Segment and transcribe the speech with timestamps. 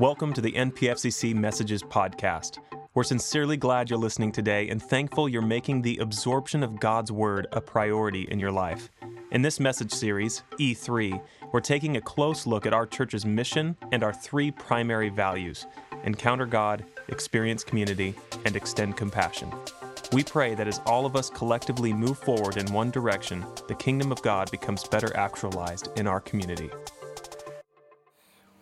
[0.00, 2.58] Welcome to the NPFCC Messages Podcast.
[2.94, 7.48] We're sincerely glad you're listening today and thankful you're making the absorption of God's Word
[7.50, 8.90] a priority in your life.
[9.32, 14.04] In this message series, E3, we're taking a close look at our church's mission and
[14.04, 15.66] our three primary values
[16.04, 19.52] encounter God, experience community, and extend compassion.
[20.12, 24.12] We pray that as all of us collectively move forward in one direction, the kingdom
[24.12, 26.70] of God becomes better actualized in our community.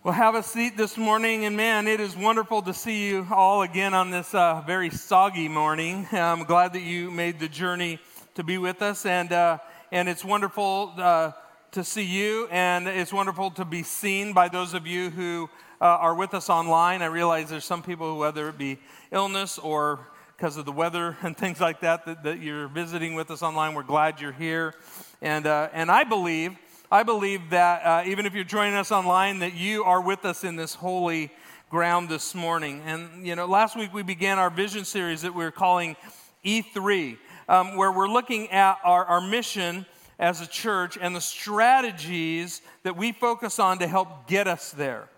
[0.06, 3.62] Well, have a seat this morning, and man, it is wonderful to see you all
[3.62, 6.06] again on this uh, very soggy morning.
[6.12, 7.98] I'm glad that you made the journey
[8.36, 9.58] to be with us, and uh,
[9.90, 11.32] and it's wonderful uh,
[11.72, 15.50] to see you, and it's wonderful to be seen by those of you who
[15.80, 17.02] uh, are with us online.
[17.02, 18.78] I realize there's some people who, whether it be
[19.10, 23.32] illness or because of the weather and things like that, that, that you're visiting with
[23.32, 23.74] us online.
[23.74, 24.72] We're glad you're here,
[25.20, 26.56] and uh, and I believe
[26.90, 30.44] I believe that uh, even if you're joining us online, that you are with us
[30.44, 31.32] in this holy
[31.68, 32.80] ground this morning.
[32.86, 35.96] And, you know, last week we began our vision series that we are calling
[36.44, 39.84] E3, um, where we're looking at our, our mission
[40.20, 45.08] as a church and the strategies that we focus on to help get us there.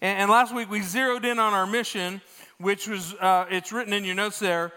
[0.00, 2.22] And, and last week we zeroed in on our mission,
[2.56, 4.72] which was, uh, it's written in your notes there,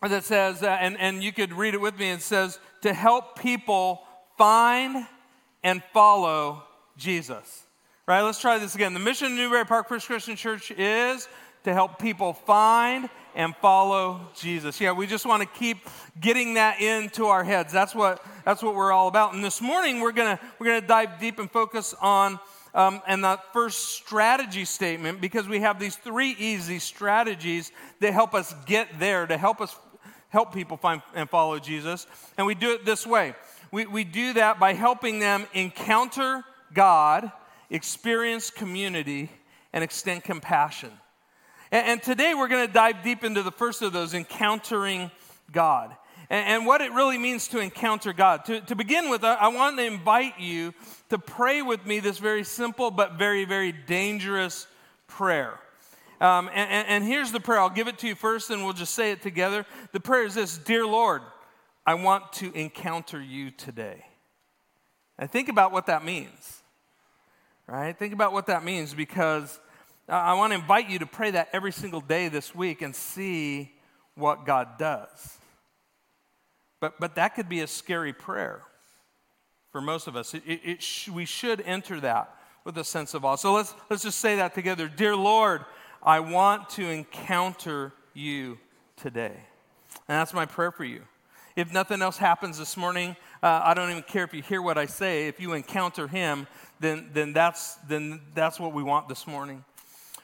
[0.00, 3.38] that says, uh, and, and you could read it with me, it says, to help
[3.38, 4.00] people
[4.38, 5.06] find
[5.62, 6.62] and follow
[6.96, 7.64] Jesus.
[8.06, 8.22] Right?
[8.22, 8.94] Let's try this again.
[8.94, 11.28] The mission of Newbury Park First Christian Church is
[11.64, 14.80] to help people find and follow Jesus.
[14.80, 15.78] Yeah, we just want to keep
[16.20, 17.72] getting that into our heads.
[17.72, 19.34] That's what that's what we're all about.
[19.34, 22.40] And this morning we're gonna we're gonna dive deep and focus on
[22.74, 28.34] um, and the first strategy statement because we have these three easy strategies that help
[28.34, 29.76] us get there to help us
[30.28, 32.06] help people find and follow Jesus.
[32.38, 33.34] And we do it this way
[33.72, 37.30] we, we do that by helping them encounter God,
[37.70, 39.30] experience community,
[39.72, 40.90] and extend compassion.
[41.70, 45.10] And, and today we're going to dive deep into the first of those, encountering
[45.52, 45.94] God.
[46.28, 48.44] And, and what it really means to encounter God.
[48.46, 50.74] To, to begin with, I, I want to invite you
[51.10, 54.66] to pray with me this very simple but very, very dangerous
[55.06, 55.58] prayer.
[56.20, 57.60] Um, and, and, and, here's the prayer.
[57.60, 59.64] I'll give it to you first and we'll just say it together.
[59.92, 61.22] The prayer is this Dear Lord,
[61.86, 64.04] I want to encounter you today.
[65.18, 66.62] And think about what that means,
[67.66, 67.96] right?
[67.98, 69.58] Think about what that means because
[70.08, 73.72] I want to invite you to pray that every single day this week and see
[74.14, 75.38] what God does.
[76.80, 78.62] But, but that could be a scary prayer
[79.70, 80.34] for most of us.
[80.34, 83.36] It, it, it sh- we should enter that with a sense of awe.
[83.36, 84.88] So let's, let's just say that together.
[84.88, 85.64] Dear Lord,
[86.02, 88.58] I want to encounter you
[88.96, 89.34] today.
[90.08, 91.02] And that's my prayer for you.
[91.60, 94.78] If nothing else happens this morning, uh, I don't even care if you hear what
[94.78, 95.28] I say.
[95.28, 96.46] If you encounter him,
[96.80, 99.62] then, then, that's, then that's what we want this morning.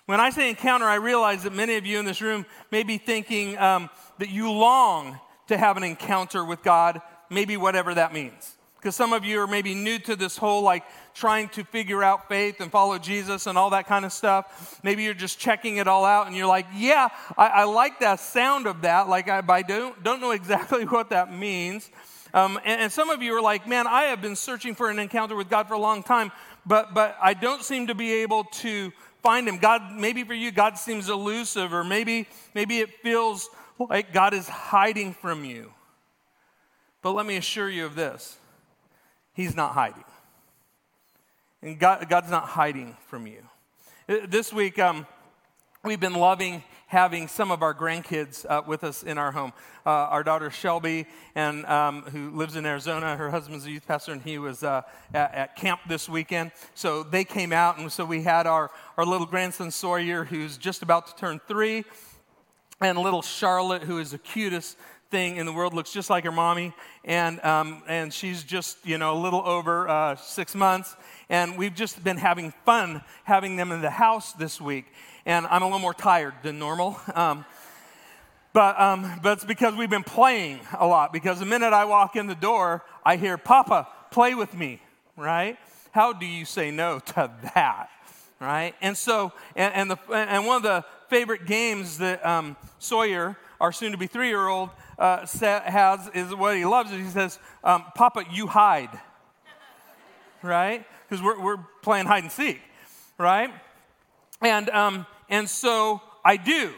[0.06, 2.96] When I say encounter, I realize that many of you in this room may be
[2.96, 8.55] thinking um, that you long to have an encounter with God, maybe whatever that means.
[8.86, 12.28] Because some of you are maybe new to this whole like trying to figure out
[12.28, 14.78] faith and follow Jesus and all that kind of stuff.
[14.84, 18.20] Maybe you're just checking it all out and you're like, yeah, I, I like that
[18.20, 19.08] sound of that.
[19.08, 21.90] Like, I, I don't, don't know exactly what that means.
[22.32, 25.00] Um, and, and some of you are like, man, I have been searching for an
[25.00, 26.30] encounter with God for a long time,
[26.64, 29.58] but, but I don't seem to be able to find him.
[29.58, 34.48] God, maybe for you, God seems elusive, or maybe, maybe it feels like God is
[34.48, 35.72] hiding from you.
[37.02, 38.38] But let me assure you of this
[39.36, 40.02] He's not hiding.
[41.60, 43.42] And God, God's not hiding from you.
[44.08, 45.06] Uh, this week, um,
[45.84, 49.52] we've been loving having some of our grandkids uh, with us in our home.
[49.84, 51.04] Uh, our daughter Shelby,
[51.34, 54.80] and um, who lives in Arizona, her husband's a youth pastor, and he was uh,
[55.12, 56.50] at, at, camp this weekend.
[56.74, 60.82] So they came out, and so we had our, our little grandson Sawyer, who's just
[60.82, 61.84] about to turn three,
[62.80, 64.78] and little Charlotte, who is the cutest
[65.10, 66.72] thing in the world, looks just like her mommy,
[67.04, 70.96] and, um, and she's just, you know, a little over uh, six months.
[71.28, 74.86] And we've just been having fun having them in the house this week.
[75.24, 76.98] And I'm a little more tired than normal.
[77.14, 77.44] Um,
[78.52, 81.12] but, um, but it's because we've been playing a lot.
[81.12, 84.80] Because the minute I walk in the door, I hear, Papa, play with me,
[85.14, 85.58] right?
[85.90, 87.90] How do you say no to that?
[88.40, 88.74] Right?
[88.80, 93.72] And so, and, and, the, and one of the favorite games that um, Sawyer, our
[93.72, 97.38] soon to be three year old, uh, has is what he loves is he says,
[97.62, 98.90] um, Papa, you hide.
[100.42, 100.84] right?
[101.08, 102.60] Because we're, we're playing hide and seek,
[103.18, 103.50] right?
[104.40, 106.72] And, um, and so I do.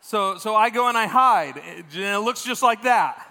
[0.00, 1.56] So, so I go and I hide.
[1.56, 3.26] It, it looks just like that,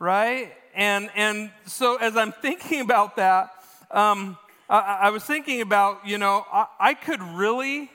[0.00, 0.52] right?
[0.74, 3.50] And, and so as I'm thinking about that,
[3.92, 4.36] um,
[4.68, 7.88] I, I was thinking about, you know, I, I could really,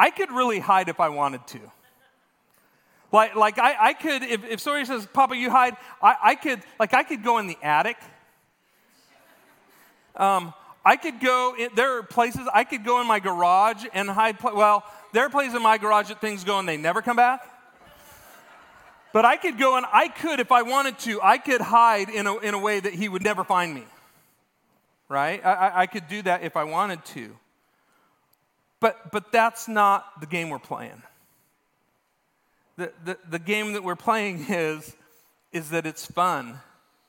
[0.00, 1.60] I could really hide if I wanted to.
[3.12, 6.62] Like, like I, I could, if, if somebody says, Papa, you hide, I, I could,
[6.78, 7.98] like, I could go in the attic.
[10.16, 10.54] Um,
[10.86, 14.38] I could go, in, there are places, I could go in my garage and hide,
[14.42, 17.46] well, there are places in my garage that things go and they never come back.
[19.12, 22.26] But I could go and I could, if I wanted to, I could hide in
[22.26, 23.84] a, in a way that he would never find me.
[25.10, 25.44] Right?
[25.44, 27.36] I, I could do that if I wanted to.
[28.80, 31.02] But, but that's not the game we're playing.
[32.76, 34.96] The, the, the game that we're playing is,
[35.52, 36.58] is that it's fun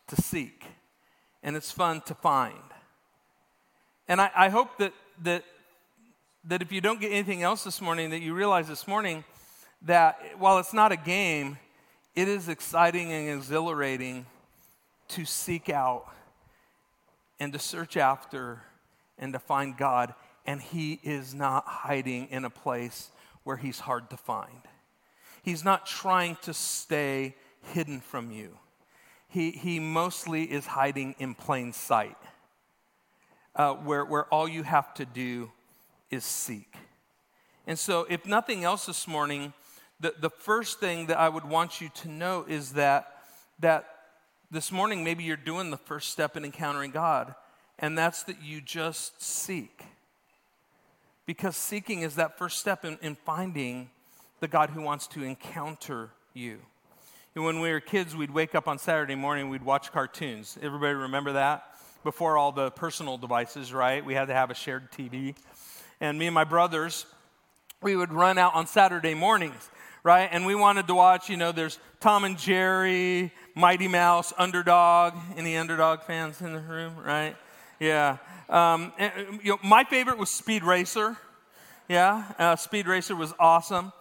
[0.07, 0.65] to seek
[1.43, 2.53] and it's fun to find.
[4.07, 5.45] And I, I hope that, that,
[6.45, 9.23] that if you don't get anything else this morning, that you realize this morning
[9.83, 11.57] that while it's not a game,
[12.15, 14.25] it is exciting and exhilarating
[15.09, 16.05] to seek out
[17.39, 18.61] and to search after
[19.17, 20.13] and to find God.
[20.45, 23.11] And He is not hiding in a place
[23.43, 24.61] where He's hard to find.
[25.43, 27.35] He's not trying to stay
[27.73, 28.57] hidden from you.
[29.27, 32.17] He, he mostly is hiding in plain sight,
[33.55, 35.51] uh, where, where all you have to do
[36.09, 36.75] is seek.
[37.65, 39.53] And so, if nothing else this morning,
[39.99, 43.23] the, the first thing that I would want you to know is that,
[43.59, 43.85] that
[44.49, 47.33] this morning maybe you're doing the first step in encountering God,
[47.79, 49.83] and that's that you just seek.
[51.25, 53.89] Because seeking is that first step in, in finding
[54.39, 56.59] the God who wants to encounter you.
[57.35, 60.57] And when we were kids, we'd wake up on Saturday morning, we'd watch cartoons.
[60.61, 61.63] Everybody remember that?
[62.03, 64.03] Before all the personal devices, right?
[64.03, 65.35] We had to have a shared TV.
[66.01, 67.05] And me and my brothers,
[67.81, 69.69] we would run out on Saturday mornings
[70.03, 70.29] right?
[70.31, 75.13] And we wanted to watch, you know, there's Tom and Jerry, Mighty Mouse, Underdog.
[75.35, 77.35] Any Underdog fans in the room, right?
[77.81, 78.17] Yeah.
[78.47, 81.17] Um, and, you know, my favorite was Speed Racer.
[81.89, 83.91] Yeah, uh, Speed Racer was awesome.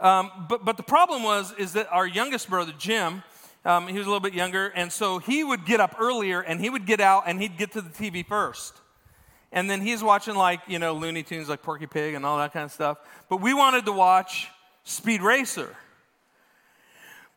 [0.00, 3.22] Um, but, but the problem was is that our youngest brother, Jim,
[3.64, 6.60] um, he was a little bit younger, and so he would get up earlier and
[6.60, 8.74] he would get out and he'd get to the TV first.
[9.52, 12.52] And then he's watching like, you know, Looney Tunes like Porky Pig and all that
[12.52, 12.98] kind of stuff.
[13.28, 14.48] But we wanted to watch
[14.82, 15.74] Speed Racer.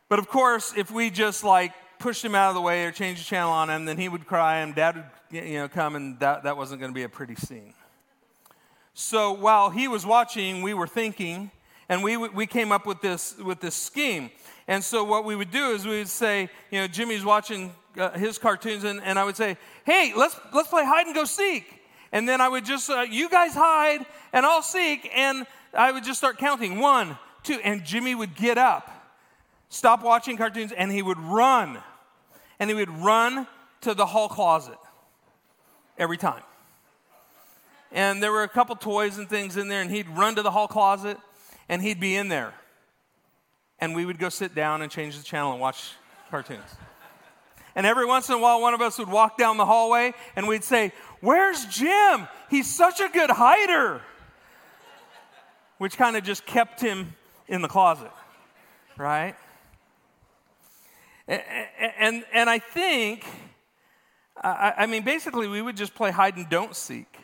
[0.08, 3.20] But of course, if we just like pushed him out of the way or changed
[3.20, 6.18] the channel on him, then he would cry and dad would you know, come and
[6.20, 7.74] that, that wasn't going to be a pretty scene.
[8.94, 11.50] So while he was watching, we were thinking,
[11.88, 14.30] and we, we came up with this, with this scheme.
[14.68, 18.10] And so what we would do is we would say, you know, Jimmy's watching uh,
[18.10, 21.80] his cartoons, and, and I would say, hey, let's, let's play hide and go seek.
[22.12, 26.04] And then I would just, uh, you guys hide, and I'll seek, and I would
[26.04, 27.58] just start counting one, two.
[27.64, 28.90] And Jimmy would get up,
[29.70, 31.78] stop watching cartoons, and he would run.
[32.60, 33.46] And he would run
[33.80, 34.78] to the hall closet
[35.98, 36.42] every time.
[37.90, 40.50] And there were a couple toys and things in there, and he'd run to the
[40.50, 41.18] hall closet
[41.68, 42.54] and he'd be in there.
[43.78, 45.92] And we would go sit down and change the channel and watch
[46.30, 46.60] cartoons.
[47.74, 50.46] And every once in a while, one of us would walk down the hallway and
[50.46, 52.28] we'd say, Where's Jim?
[52.50, 54.02] He's such a good hider.
[55.78, 57.14] Which kind of just kept him
[57.48, 58.10] in the closet,
[58.96, 59.34] right?
[61.26, 63.24] And, and, I think,
[64.42, 67.18] I, I mean, basically, we would just play hide and don't seek.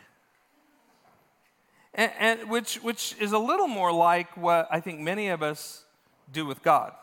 [1.93, 5.85] And, and, which, which is a little more like what I think many of us
[6.31, 6.93] do with God.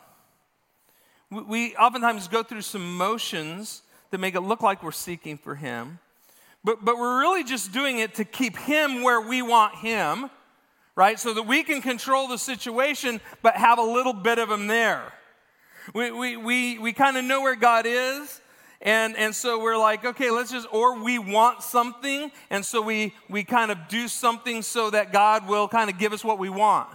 [1.29, 5.55] We, we oftentimes go through some motions that make it look like we're seeking for
[5.55, 5.99] Him,
[6.63, 10.29] but, but we're really just doing it to keep Him where we want Him
[10.97, 11.19] right?
[11.19, 15.13] So that we can control the situation, but have a little bit of Him there.
[15.93, 18.41] We, we, we, we kind of know where God is.
[18.81, 23.13] And, and so we're like, okay, let's just, or we want something, and so we,
[23.27, 26.49] we kind of do something so that God will kind of give us what we
[26.49, 26.89] want.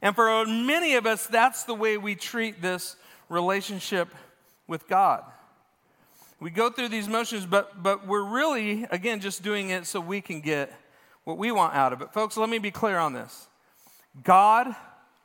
[0.00, 2.96] And for many of us, that's the way we treat this
[3.28, 4.08] relationship
[4.66, 5.22] with God.
[6.40, 10.20] We go through these motions, but, but we're really, again, just doing it so we
[10.20, 10.72] can get
[11.22, 12.12] what we want out of it.
[12.12, 13.46] Folks, let me be clear on this
[14.24, 14.74] God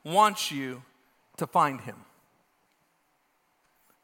[0.03, 0.83] wants you
[1.37, 1.95] to find Him.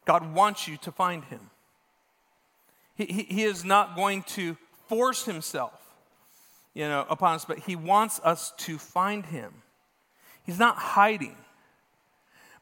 [0.05, 1.49] God wants you to find Him.
[2.95, 4.57] He, he, he is not going to
[4.87, 5.79] force Himself
[6.73, 9.53] you know, upon us, but He wants us to find Him.
[10.45, 11.37] He's not hiding.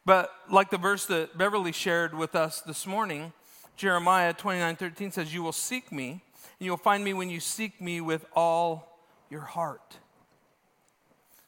[0.06, 3.34] But like the verse that Beverly shared with us this morning,
[3.76, 7.40] Jeremiah 29 13 says, You will seek me, and you will find me when you
[7.40, 8.98] seek me with all
[9.30, 9.98] your heart.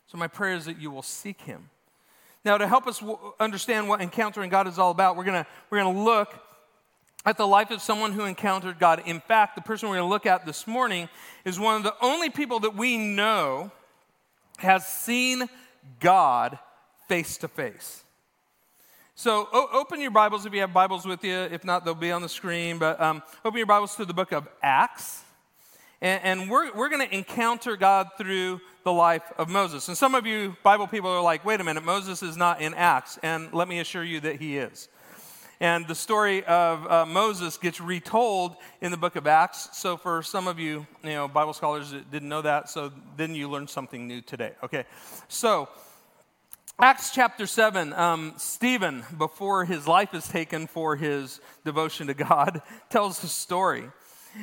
[0.07, 1.69] So, my prayer is that you will seek him.
[2.45, 5.79] Now, to help us w- understand what encountering God is all about, we're going we're
[5.79, 6.33] gonna look
[7.25, 9.03] at the life of someone who encountered God.
[9.05, 11.07] In fact, the person we're going to look at this morning
[11.45, 13.71] is one of the only people that we know
[14.57, 15.47] has seen
[15.99, 16.59] God
[17.07, 18.03] face to face.
[19.15, 21.33] So o- open your Bibles if you have Bibles with you.
[21.33, 22.77] If not, they'll be on the screen.
[22.77, 25.21] But um, open your Bibles to the book of Acts.
[26.01, 29.87] And, and we're, we're going to encounter God through the life of Moses.
[29.87, 32.73] And some of you Bible people are like, wait a minute, Moses is not in
[32.73, 33.17] Acts.
[33.23, 34.89] And let me assure you that he is.
[35.59, 39.69] And the story of uh, Moses gets retold in the book of Acts.
[39.71, 43.49] So, for some of you, you know, Bible scholars didn't know that, so then you
[43.49, 44.51] learned something new today.
[44.61, 44.83] Okay,
[45.29, 45.69] so
[46.79, 52.61] Acts chapter 7, um, Stephen, before his life is taken for his devotion to God,
[52.89, 53.85] tells a story.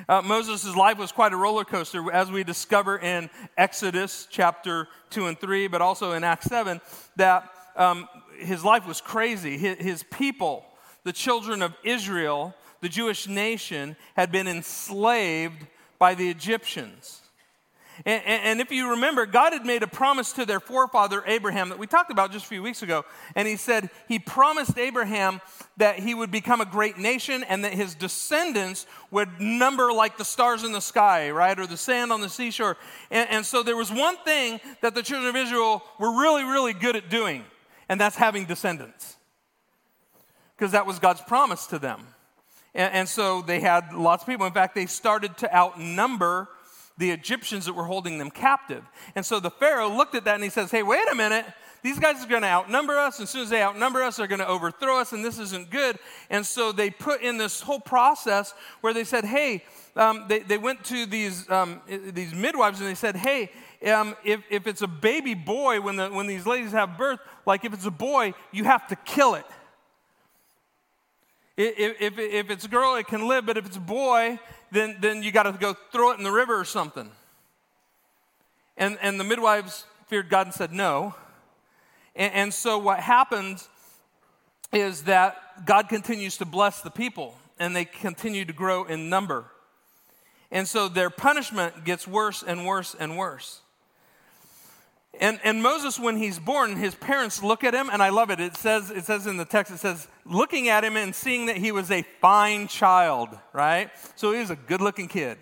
[0.09, 5.27] Uh, Moses' life was quite a roller coaster, as we discover in Exodus chapter 2
[5.27, 6.81] and 3, but also in Acts 7,
[7.17, 9.59] that um, his life was crazy.
[9.59, 10.65] His, his people,
[11.05, 15.67] the children of Israel, the Jewish nation, had been enslaved
[15.99, 17.21] by the Egyptians.
[18.07, 21.79] And, and, if you remember, God had made a promise to their forefather Abraham that
[21.79, 23.05] we talked about just a few weeks ago.
[23.35, 25.41] And he said, He promised Abraham
[25.77, 30.25] that he would become a great nation and that his descendants would number like the
[30.25, 31.59] stars in the sky, right?
[31.59, 32.77] Or the sand on the seashore.
[33.11, 36.73] And, and so there was one thing that the children of Israel were really, really
[36.73, 37.45] good at doing,
[37.89, 39.17] and that's having descendants
[40.57, 42.07] because that was God's promise to them.
[42.75, 44.47] And, and, so they had lots of people.
[44.47, 46.49] In fact, they started to outnumber
[47.01, 48.85] the Egyptians that were holding them captive.
[49.15, 51.47] And so the Pharaoh looked at that and he says, Hey, wait a minute.
[51.83, 53.21] These guys are going to outnumber us.
[53.21, 55.99] As soon as they outnumber us, they're going to overthrow us, and this isn't good.
[56.29, 58.53] And so they put in this whole process
[58.83, 59.65] where they said, Hey,
[59.97, 63.51] um, they, they went to these, um, these midwives and they said, Hey,
[63.91, 67.65] um, if, if it's a baby boy, when, the, when these ladies have birth, like
[67.65, 69.47] if it's a boy, you have to kill it.
[71.57, 74.39] If, if, if it's a girl, it can live, but if it's a boy,
[74.71, 77.11] then, then you got to go throw it in the river or something.
[78.77, 81.15] And, and the midwives feared God and said no.
[82.17, 83.69] And, and so what happens
[84.73, 89.45] is that God continues to bless the people and they continue to grow in number.
[90.51, 93.61] And so their punishment gets worse and worse and worse.
[95.19, 98.39] And, and Moses, when he's born, his parents look at him, and I love it.
[98.39, 101.57] It says, it says in the text, it says, looking at him and seeing that
[101.57, 103.91] he was a fine child, right?
[104.15, 105.37] So he was a good looking kid.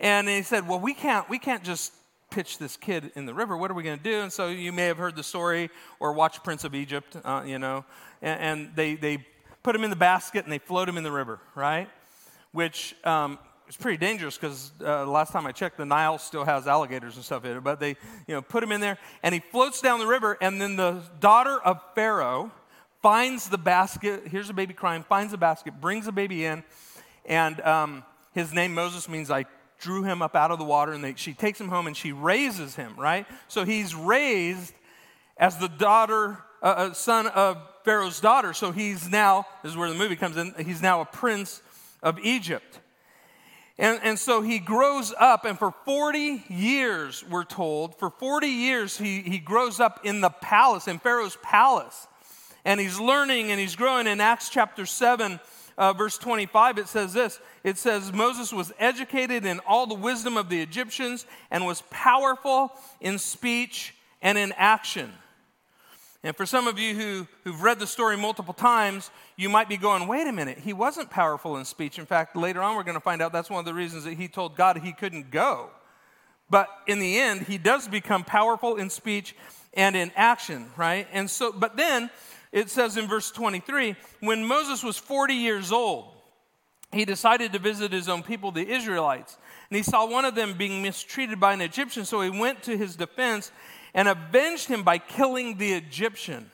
[0.00, 1.92] And he said, Well, we can't, we can't just
[2.30, 3.56] pitch this kid in the river.
[3.56, 4.20] What are we going to do?
[4.20, 7.58] And so you may have heard the story or watched Prince of Egypt, uh, you
[7.58, 7.84] know,
[8.22, 9.26] and, and, they, they
[9.62, 11.88] put him in the basket and they float him in the river, right?
[12.52, 13.38] Which um,
[13.68, 17.24] it's pretty dangerous because uh, last time I checked, the Nile still has alligators and
[17.24, 17.62] stuff in it.
[17.62, 17.90] But they,
[18.26, 20.38] you know, put him in there, and he floats down the river.
[20.40, 22.50] And then the daughter of Pharaoh
[23.02, 24.22] finds the basket.
[24.26, 25.02] Here's a baby crying.
[25.02, 26.64] Finds the basket, brings the baby in,
[27.26, 29.44] and um, his name Moses means I
[29.78, 30.92] drew him up out of the water.
[30.92, 32.94] And they, she takes him home and she raises him.
[32.96, 33.26] Right.
[33.48, 34.72] So he's raised
[35.36, 38.54] as the daughter, uh, uh son of Pharaoh's daughter.
[38.54, 39.46] So he's now.
[39.62, 40.54] This is where the movie comes in.
[40.64, 41.62] He's now a prince
[42.02, 42.80] of Egypt.
[43.78, 48.98] And, and so he grows up, and for 40 years, we're told, for 40 years,
[48.98, 52.08] he, he grows up in the palace, in Pharaoh's palace.
[52.64, 54.08] And he's learning and he's growing.
[54.08, 55.38] In Acts chapter 7,
[55.78, 60.36] uh, verse 25, it says this it says, Moses was educated in all the wisdom
[60.36, 65.12] of the Egyptians and was powerful in speech and in action.
[66.24, 69.76] And for some of you who, who've read the story multiple times, you might be
[69.76, 71.96] going, wait a minute, he wasn't powerful in speech.
[71.96, 74.14] In fact, later on, we're going to find out that's one of the reasons that
[74.14, 75.70] he told God he couldn't go.
[76.50, 79.36] But in the end, he does become powerful in speech
[79.74, 81.06] and in action, right?
[81.12, 82.10] And so, but then
[82.50, 86.06] it says in verse 23 when Moses was 40 years old,
[86.90, 89.38] he decided to visit his own people, the Israelites.
[89.70, 92.76] And he saw one of them being mistreated by an Egyptian, so he went to
[92.76, 93.52] his defense
[93.94, 96.50] and avenged him by killing the Egyptian.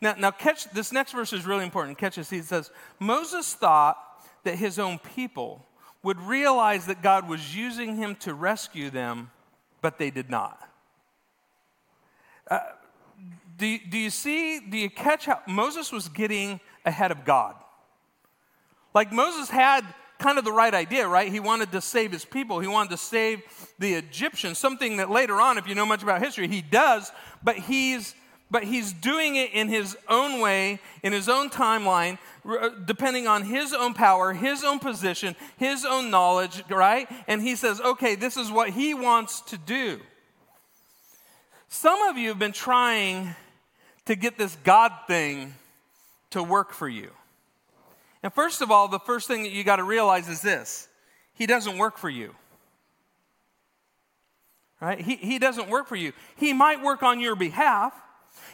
[0.00, 1.98] Now, now catch this next verse is really important.
[1.98, 2.30] Catch this.
[2.30, 3.96] He says, Moses thought
[4.44, 5.66] that his own people
[6.02, 9.30] would realize that God was using him to rescue them,
[9.82, 10.58] but they did not.
[12.50, 12.60] Uh,
[13.58, 17.54] do, do you see, do you catch how Moses was getting ahead of God?
[18.94, 19.84] Like Moses had
[20.18, 21.30] kind of the right idea, right?
[21.30, 22.60] He wanted to save his people.
[22.60, 23.42] He wanted to save
[23.78, 27.56] the Egyptians, something that later on, if you know much about history, he does, but
[27.56, 28.14] he's
[28.50, 33.44] but he's doing it in his own way, in his own timeline, uh, depending on
[33.44, 37.08] his own power, his own position, his own knowledge, right?
[37.28, 40.00] And he says, okay, this is what he wants to do.
[41.68, 43.34] Some of you have been trying
[44.06, 45.54] to get this God thing
[46.30, 47.10] to work for you.
[48.22, 50.88] And first of all, the first thing that you got to realize is this
[51.34, 52.34] He doesn't work for you.
[54.80, 55.00] Right?
[55.00, 56.12] He, he doesn't work for you.
[56.36, 57.92] He might work on your behalf.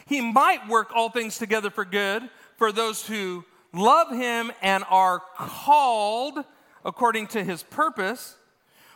[0.07, 5.21] He might work all things together for good for those who love him and are
[5.37, 6.43] called
[6.85, 8.37] according to his purpose,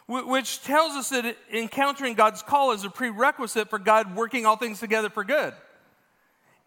[0.07, 4.79] which tells us that encountering God's call is a prerequisite for God working all things
[4.79, 5.53] together for good.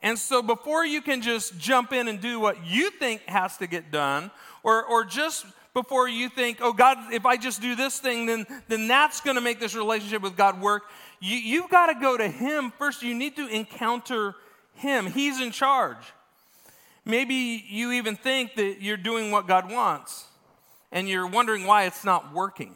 [0.02, 3.66] And so before you can just jump in and do what you think has to
[3.66, 4.30] get done,
[4.62, 8.46] or, or just before you think, oh, God, if I just do this thing, then,
[8.68, 10.84] then that's going to make this relationship with God work,
[11.21, 13.02] you, you've got to go to Him first.
[13.02, 14.35] You need to encounter
[14.75, 16.12] Him, He's in charge.
[17.04, 20.26] Maybe you even think that you're doing what God wants,
[20.90, 22.75] and you're wondering why it's not working.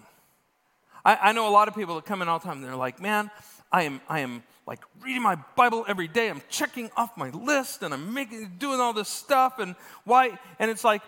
[1.04, 2.76] I, I know a lot of people that come in all the time, and they're
[2.76, 3.30] like, man,
[3.72, 6.28] I am, I am like reading my Bible every day.
[6.28, 10.70] I'm checking off my list and I'm making doing all this stuff and why and
[10.70, 11.00] it's like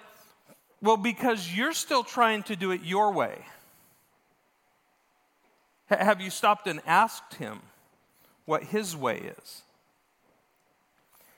[0.81, 3.45] well because you're still trying to do it your way.
[5.91, 7.61] Have you stopped and asked him
[8.47, 9.63] what his way is?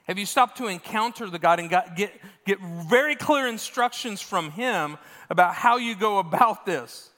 [0.05, 2.13] Have you stopped to encounter the God and got, get,
[2.45, 4.99] get very clear instructions from Him
[5.31, 7.09] about how you go about this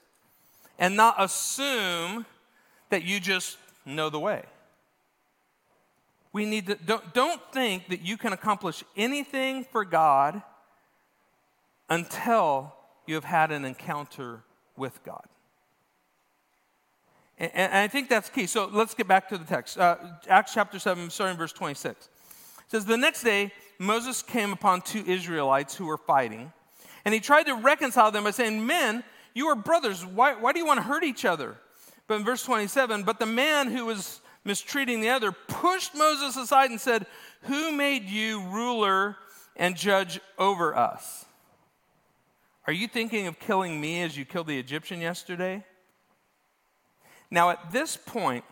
[0.77, 2.27] and not assume
[2.91, 4.43] that you just know the way?
[6.35, 10.41] we need to don't, don't think that you can accomplish anything for God
[11.89, 12.73] until
[13.07, 14.43] you have had an encounter
[14.75, 15.23] with God.
[17.37, 18.45] And, and I think that's key.
[18.45, 19.77] So let's get back to the text.
[19.77, 22.05] Uh, Acts chapter 7, starting verse 26.
[22.05, 22.09] It
[22.67, 26.51] says, The next day, Moses came upon two Israelites who were fighting,
[27.03, 30.05] and he tried to reconcile them by saying, Men, you are brothers.
[30.05, 31.57] Why, why do you want to hurt each other?
[32.07, 36.69] But in verse 27, but the man who was mistreating the other, pushed Moses aside
[36.69, 37.05] and said,
[37.41, 39.17] Who made you ruler
[39.57, 41.25] and judge over us?
[42.67, 45.63] Are you thinking of killing me as you killed the Egyptian yesterday?
[47.35, 48.45] Now, at this point,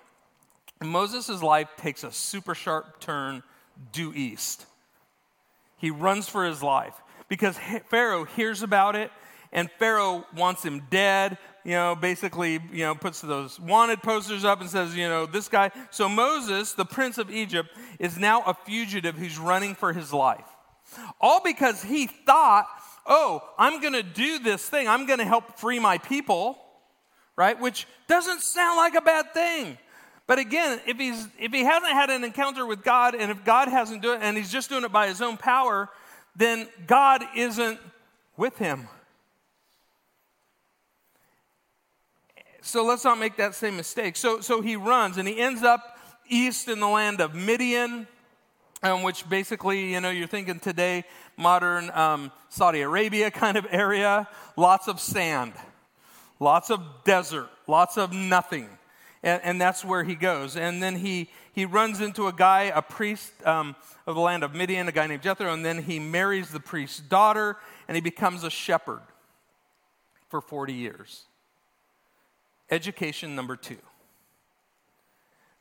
[0.84, 3.42] Moses' life takes a super sharp turn
[3.94, 4.66] due east.
[5.78, 6.94] He runs for his life
[7.30, 7.58] because
[7.90, 9.10] Pharaoh hears about it
[9.54, 11.38] and Pharaoh wants him dead.
[11.64, 15.48] You know, basically, you know, puts those wanted posters up and says, you know, this
[15.48, 15.72] guy.
[15.90, 17.70] So Moses, the prince of Egypt,
[18.00, 20.44] is now a fugitive who's running for his life.
[21.22, 22.68] All because he thought,
[23.06, 24.90] oh, I'm going to do this thing.
[24.90, 26.58] I'm going to help free my people,
[27.36, 27.60] right?
[27.60, 29.78] Which doesn't sound like a bad thing.
[30.26, 33.68] But again, if, he's, if he hasn't had an encounter with God and if God
[33.68, 35.90] hasn't done it and he's just doing it by his own power,
[36.36, 37.80] then God isn't
[38.38, 38.88] with him.
[42.62, 44.16] So let's not make that same mistake.
[44.16, 45.98] So, so he runs and he ends up
[46.30, 48.08] east in the land of Midian,
[48.82, 51.04] um, which basically, you know, you're thinking today,
[51.36, 55.52] modern um, Saudi Arabia kind of area, lots of sand,
[56.44, 58.68] lots of desert, lots of nothing.
[59.24, 60.58] And, and that's where he goes.
[60.58, 63.76] And then he, he runs into a guy, a priest um,
[64.06, 67.00] of the land of Midian, a guy named Jethro, and then he marries the priest's
[67.00, 67.56] daughter
[67.88, 69.02] and he becomes a shepherd
[70.30, 71.24] for 40 years.
[72.70, 73.78] Education number two.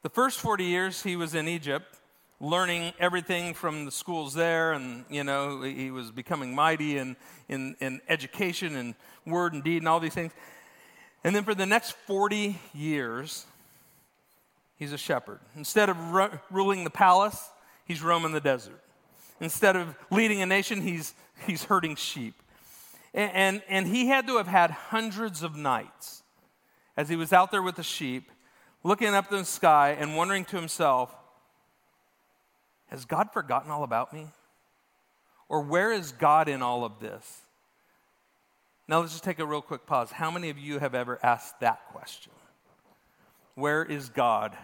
[0.03, 2.01] The first 40 years he was in Egypt,
[2.41, 7.17] learning everything from the schools there, and you know, he was becoming mighty in,
[7.49, 10.33] in, in education and word and deed and all these things.
[11.25, 13.47] And then for the next 40 years,
[14.77, 15.39] he's a shepherd.
[15.57, 17.51] Instead of ru- ruling the palace,
[17.85, 18.81] he's roaming the desert.
[19.41, 21.15] Instead of leading a nation, he's,
[21.47, 22.35] he's herding sheep.
[23.15, 26.23] And, and, and he had to have had hundreds of nights
[26.97, 28.31] as he was out there with the sheep,
[28.83, 31.15] looking up in the sky and wondering to himself,
[32.89, 34.27] Has God forgotten all about me?
[35.49, 37.43] Or where is God in all of this?
[38.89, 40.11] Now let's just take a real quick pause.
[40.11, 42.33] How many of you have ever asked that question?
[43.55, 44.57] Where is God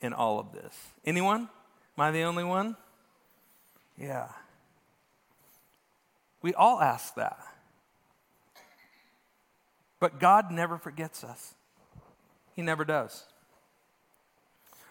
[0.00, 0.74] in all of this?
[1.04, 1.48] Anyone?
[1.98, 2.76] Am I the only one?
[3.98, 4.28] Yeah.
[6.42, 7.38] We all ask that.
[9.98, 11.54] But God never forgets us.
[12.54, 13.24] He never does.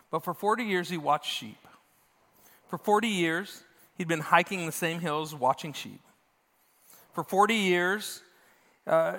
[0.09, 1.57] But for 40 years, he watched sheep.
[2.67, 3.63] For 40 years,
[3.97, 6.01] he'd been hiking the same hills watching sheep.
[7.13, 8.21] For 40 years,
[8.87, 9.15] uh,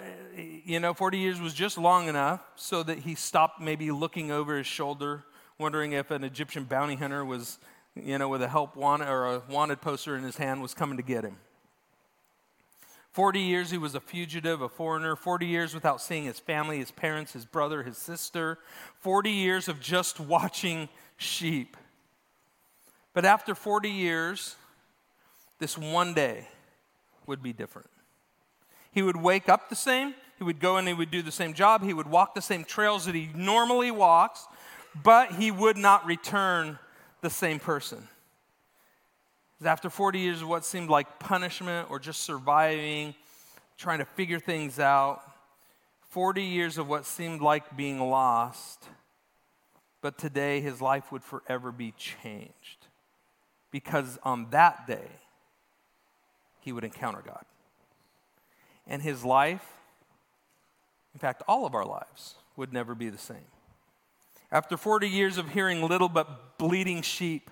[0.65, 4.57] you know, 40 years was just long enough so that he stopped maybe looking over
[4.57, 5.25] his shoulder,
[5.59, 7.59] wondering if an Egyptian bounty hunter was,
[7.95, 10.97] you know, with a help wanted or a wanted poster in his hand was coming
[10.97, 11.37] to get him.
[13.11, 15.17] 40 years he was a fugitive, a foreigner.
[15.17, 18.59] 40 years without seeing his family, his parents, his brother, his sister.
[19.01, 21.77] 40 years of just watching sheep.
[23.15, 24.55] But after 40 years,
[25.59, 26.47] this one day
[27.27, 27.89] would be different.
[28.97, 30.15] He would wake up the same.
[30.39, 31.83] He would go and he would do the same job.
[31.83, 34.47] He would walk the same trails that he normally walks,
[35.05, 36.79] but he would not return
[37.21, 38.09] the same person.
[39.63, 43.15] After 40 years of what seemed like punishment or just surviving,
[43.77, 45.21] trying to figure things out,
[46.09, 48.89] 40 years of what seemed like being lost,
[50.01, 52.87] but today his life would forever be changed.
[53.71, 55.11] Because on that day,
[56.61, 57.45] he would encounter God.
[58.87, 59.65] And his life,
[61.15, 63.47] in fact, all of our lives, would never be the same.
[64.51, 67.51] After 40 years of hearing little but bleating sheep,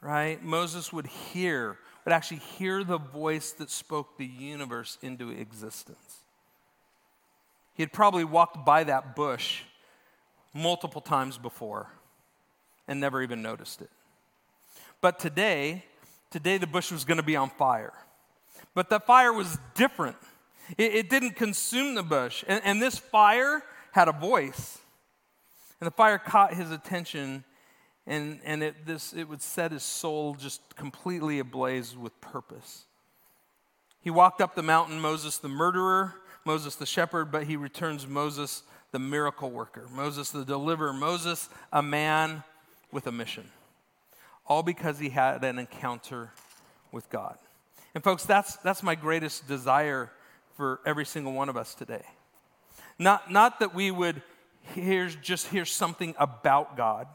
[0.00, 6.20] right, Moses would hear, would actually hear the voice that spoke the universe into existence.
[7.74, 9.62] He had probably walked by that bush
[10.52, 11.88] multiple times before
[12.86, 13.90] and never even noticed it.
[15.00, 15.84] But today,
[16.30, 17.92] today the bush was going to be on fire.
[18.74, 20.16] But the fire was different.
[20.76, 22.44] It, it didn't consume the bush.
[22.46, 24.78] And, and this fire had a voice.
[25.80, 27.42] And the fire caught his attention,
[28.06, 32.84] and, and it, this, it would set his soul just completely ablaze with purpose.
[34.02, 38.62] He walked up the mountain, Moses the murderer, Moses the shepherd, but he returns Moses
[38.92, 42.42] the miracle worker, Moses the deliverer, Moses a man
[42.92, 43.50] with a mission.
[44.46, 46.30] All because he had an encounter
[46.92, 47.38] with God.
[47.94, 50.10] And folks, that's, that's my greatest desire
[50.60, 52.02] for every single one of us today.
[52.98, 54.20] Not, not that we would
[54.74, 57.06] hear, just hear something about God,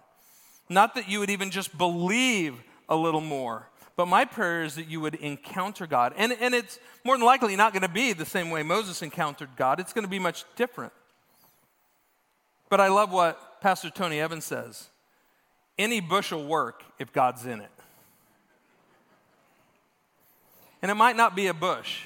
[0.67, 2.55] not that you would even just believe
[2.89, 6.15] a little more, but my prayer is that you would encounter God.
[6.17, 9.49] And, and it's more than likely not going to be the same way Moses encountered
[9.55, 10.91] God, it's going to be much different.
[12.67, 14.89] But I love what Pastor Tony Evans says
[15.77, 17.69] any bush will work if God's in it.
[20.81, 22.05] And it might not be a bush,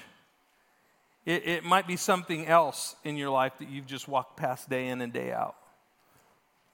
[1.25, 4.88] it, it might be something else in your life that you've just walked past day
[4.88, 5.55] in and day out.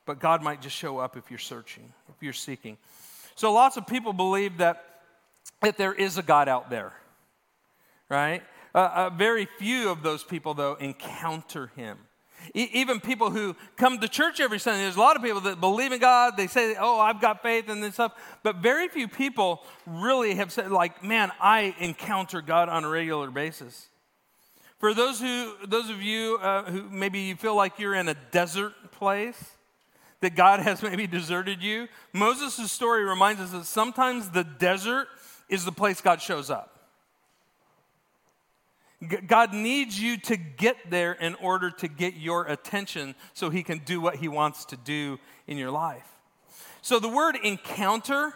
[0.06, 2.78] But God might just show up if you're searching, if you're seeking.
[3.36, 4.84] So lots of people believe that,
[5.62, 6.94] that there is a God out there,
[8.08, 8.44] right?
[8.74, 11.98] Uh, uh, very few of those people, though, encounter him.
[12.54, 15.60] E- even people who come to church every Sunday, there's a lot of people that
[15.60, 16.38] believe in God.
[16.38, 18.14] They say, oh, I've got faith and this stuff.
[18.44, 23.32] But very few people really have said, like, man, I encounter God on a regular
[23.32, 23.88] basis.
[24.78, 28.16] For those, who, those of you uh, who maybe you feel like you're in a
[28.32, 29.56] desert place,
[30.22, 35.08] that God has maybe deserted you, Moses' story reminds us that sometimes the desert
[35.50, 36.72] is the place God shows up.
[39.28, 43.80] God needs you to get there in order to get your attention so he can
[43.80, 46.08] do what he wants to do in your life.
[46.82, 48.34] So, the word encounter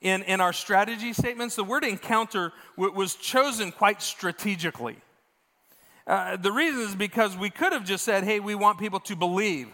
[0.00, 4.96] in, in our strategy statements, the word encounter w- was chosen quite strategically.
[6.06, 9.16] Uh, the reason is because we could have just said, hey, we want people to
[9.16, 9.68] believe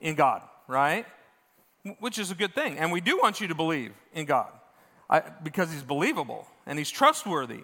[0.00, 1.06] in God, right?
[2.00, 2.78] Which is a good thing.
[2.78, 4.50] And we do want you to believe in God
[5.08, 7.60] I, because he's believable and he's trustworthy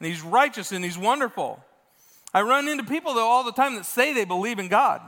[0.00, 1.64] and he's righteous and he's wonderful.
[2.34, 5.00] I run into people, though, all the time that say they believe in God.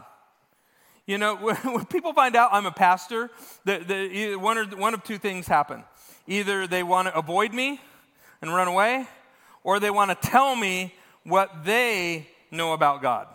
[1.06, 3.30] You know, when people find out I'm a pastor,
[3.64, 5.84] the, the, one, or, one of two things happen.
[6.26, 7.80] Either they want to avoid me
[8.40, 9.06] and run away,
[9.62, 13.26] or they want to tell me what they know about God,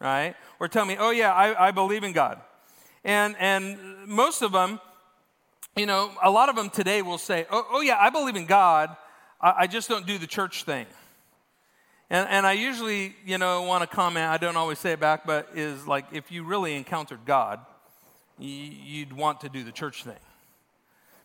[0.00, 0.34] right?
[0.60, 2.40] Or tell me, oh, yeah, I, I believe in God.
[3.04, 4.80] And, and most of them,
[5.76, 8.46] you know, a lot of them today will say, oh, oh yeah, I believe in
[8.46, 8.96] God,
[9.40, 10.86] I, I just don't do the church thing.
[12.10, 15.26] And, and I usually, you know, want to comment, I don't always say it back,
[15.26, 17.60] but is like if you really encountered God,
[18.38, 20.14] you'd want to do the church thing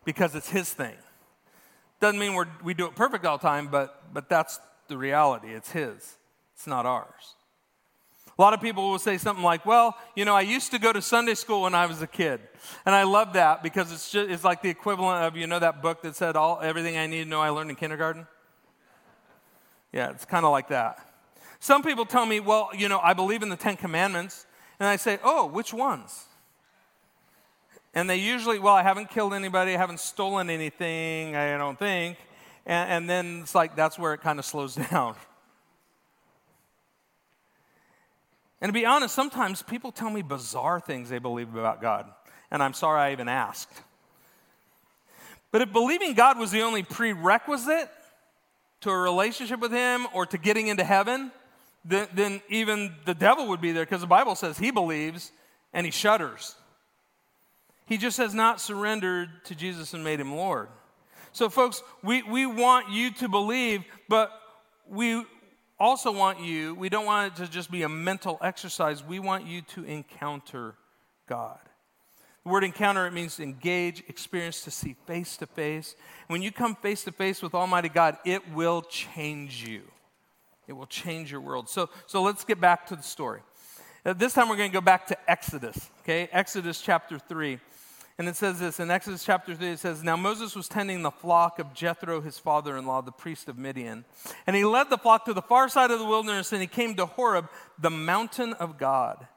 [0.04, 0.96] because it's His thing.
[2.00, 5.50] Doesn't mean we're, we do it perfect all the time, but, but that's the reality.
[5.50, 6.18] It's His,
[6.64, 7.36] it's not ours.
[8.38, 10.94] A lot of people will say something like, well, you know, I used to go
[10.94, 12.40] to Sunday school when I was a kid.
[12.86, 15.82] And I love that because it's, just, it's like the equivalent of, you know, that
[15.82, 18.26] book that said all, everything I need to know I learned in kindergarten?
[19.92, 21.06] Yeah, it's kind of like that.
[21.60, 24.46] Some people tell me, well, you know, I believe in the Ten Commandments.
[24.80, 26.28] And I say, oh, which ones?
[27.94, 32.18] And they usually, well, I haven't killed anybody, I haven't stolen anything, I don't think.
[32.66, 35.16] And, and then it's like, that's where it kind of slows down.
[38.64, 42.10] And to be honest, sometimes people tell me bizarre things they believe about God,
[42.50, 43.70] and I'm sorry I even asked.
[45.52, 47.90] But if believing God was the only prerequisite
[48.82, 51.34] to a relationship with Him or to getting into heaven,
[51.84, 55.34] then, then even the devil would be there because the Bible says he believes
[55.74, 56.56] and he shudders.
[57.86, 60.70] He just has not surrendered to Jesus and made him Lord.
[61.34, 64.32] So, folks, we, we want you to believe, but
[64.88, 65.26] we
[65.84, 69.04] also want you, we don't want it to just be a mental exercise.
[69.04, 70.76] We want you to encounter
[71.28, 71.60] God.
[72.44, 75.96] The word encounter, it means engage, experience, to see face to face.
[76.28, 79.82] When you come face to face with Almighty God, it will change you.
[80.68, 81.68] It will change your world.
[81.68, 83.42] So, so let's get back to the story.
[84.06, 86.30] This time we're going to go back to Exodus, okay?
[86.32, 87.60] Exodus chapter 3.
[88.18, 91.12] And it says this in Exodus chapter 3 it says, Now Moses was tending the
[91.12, 94.06] flock of Jethro, his father in law, the priest of Midian.
[94.46, 96.96] And he led the flock to the far side of the wilderness, and he came
[96.96, 97.50] to Horeb,
[97.80, 99.28] the mountain of God.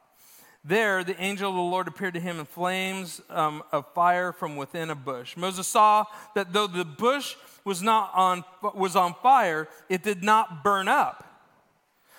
[0.62, 4.56] There, the angel of the Lord appeared to him in flames um, of fire from
[4.56, 5.36] within a bush.
[5.36, 10.64] Moses saw that though the bush was, not on, was on fire, it did not
[10.64, 11.24] burn up.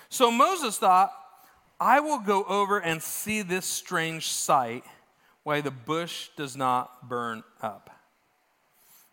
[0.10, 1.12] So Moses thought,
[1.80, 4.84] I will go over and see this strange sight,
[5.48, 7.90] why the bush does not burn up.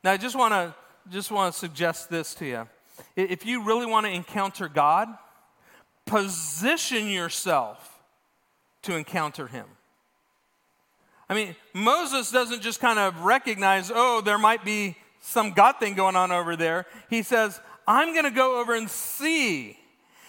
[0.02, 0.74] Now, I just want to
[1.08, 2.68] just want to suggest this to you.
[3.14, 5.06] If you really want to encounter God,
[6.06, 8.00] position yourself
[8.82, 9.66] to encounter him.
[11.28, 15.94] I mean, Moses doesn't just kind of recognize, oh, there might be some God thing
[15.94, 16.86] going on over there.
[17.10, 19.78] He says, I'm going to go over and see.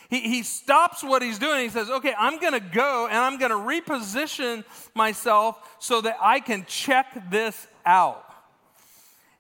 [0.10, 1.62] He, he stops what he's doing.
[1.62, 4.64] He says, okay, I'm going to go and I'm going to reposition
[4.94, 8.24] myself so that I can check this out.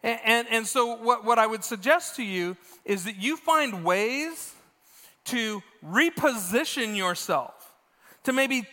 [0.04, 3.84] And, and, and so, what, what I would suggest to you is that you find
[3.84, 4.54] ways
[5.25, 7.73] to reposition yourself,
[8.23, 8.67] to maybe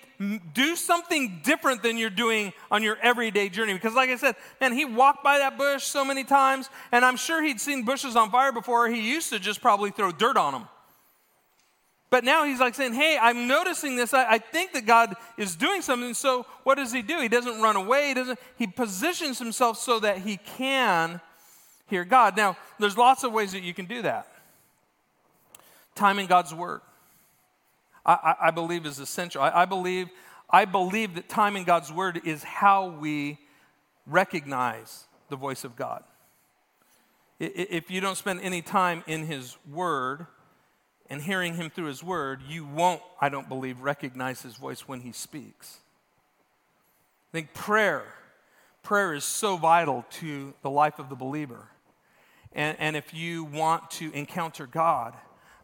[0.55, 3.73] do something different than you're doing on your everyday journey.
[3.73, 7.17] Because, like I said, man, he walked by that bush so many times, and I'm
[7.17, 8.89] sure he'd seen bushes on fire before.
[8.89, 10.69] He used to just probably throw dirt on them.
[12.13, 14.13] But now he's like saying, Hey, I'm noticing this.
[14.13, 16.13] I, I, think that God is doing something.
[16.13, 17.19] So what does he do?
[17.21, 18.09] He doesn't run away.
[18.09, 21.23] He, doesn't, he positions himself so that he can
[21.87, 22.37] hear God.
[22.37, 24.29] Now, there's lots of ways that you can do that.
[25.95, 26.83] Time in God's Word.
[28.05, 29.41] I, I, believe is essential.
[29.41, 30.11] I, I, believe,
[30.51, 33.39] I believe that time in God's Word is how we
[34.07, 36.05] recognize the voice of God.
[37.41, 40.27] If you don't spend any time in His Word
[41.13, 45.03] and hearing Him through His Word, you won't, I don't believe, recognize His voice when
[45.03, 45.77] He speaks.
[47.31, 48.05] I think prayer,
[48.83, 51.69] prayer is so vital to the life of the believer.
[52.55, 55.15] And, and if you want to encounter God,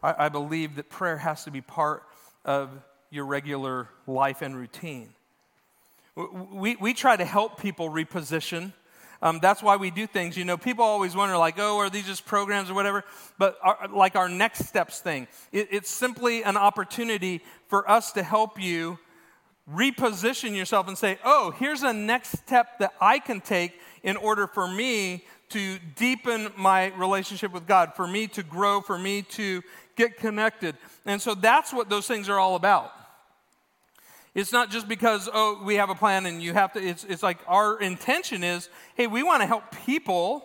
[0.03, 2.03] I, I believe that prayer has to be part
[2.45, 2.69] of
[3.09, 5.09] your regular life and routine.
[6.15, 8.71] We, we try to help people reposition.
[9.21, 10.37] Um, that's why we do things.
[10.37, 13.03] You know, people always wonder, like, oh, are these just programs or whatever?
[13.37, 18.23] But our, like our next steps thing, it, it's simply an opportunity for us to
[18.23, 18.97] help you
[19.71, 24.47] reposition yourself and say, oh, here's a next step that I can take in order
[24.47, 29.61] for me to deepen my relationship with God, for me to grow, for me to
[29.95, 30.75] get connected.
[31.05, 32.91] And so that's what those things are all about.
[34.35, 37.23] It's not just because, oh, we have a plan and you have to, it's, it's
[37.23, 40.43] like our intention is, hey, we want to help people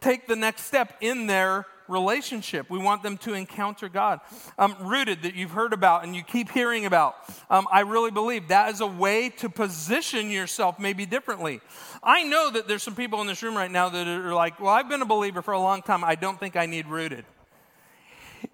[0.00, 2.68] take the next step in their relationship.
[2.70, 4.20] We want them to encounter God.
[4.58, 7.16] Um, rooted, that you've heard about and you keep hearing about,
[7.50, 11.60] um, I really believe that is a way to position yourself maybe differently.
[12.02, 14.72] I know that there's some people in this room right now that are like, well,
[14.72, 16.04] I've been a believer for a long time.
[16.04, 17.24] I don't think I need rooted.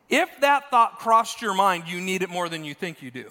[0.09, 3.31] If that thought crossed your mind, you need it more than you think you do.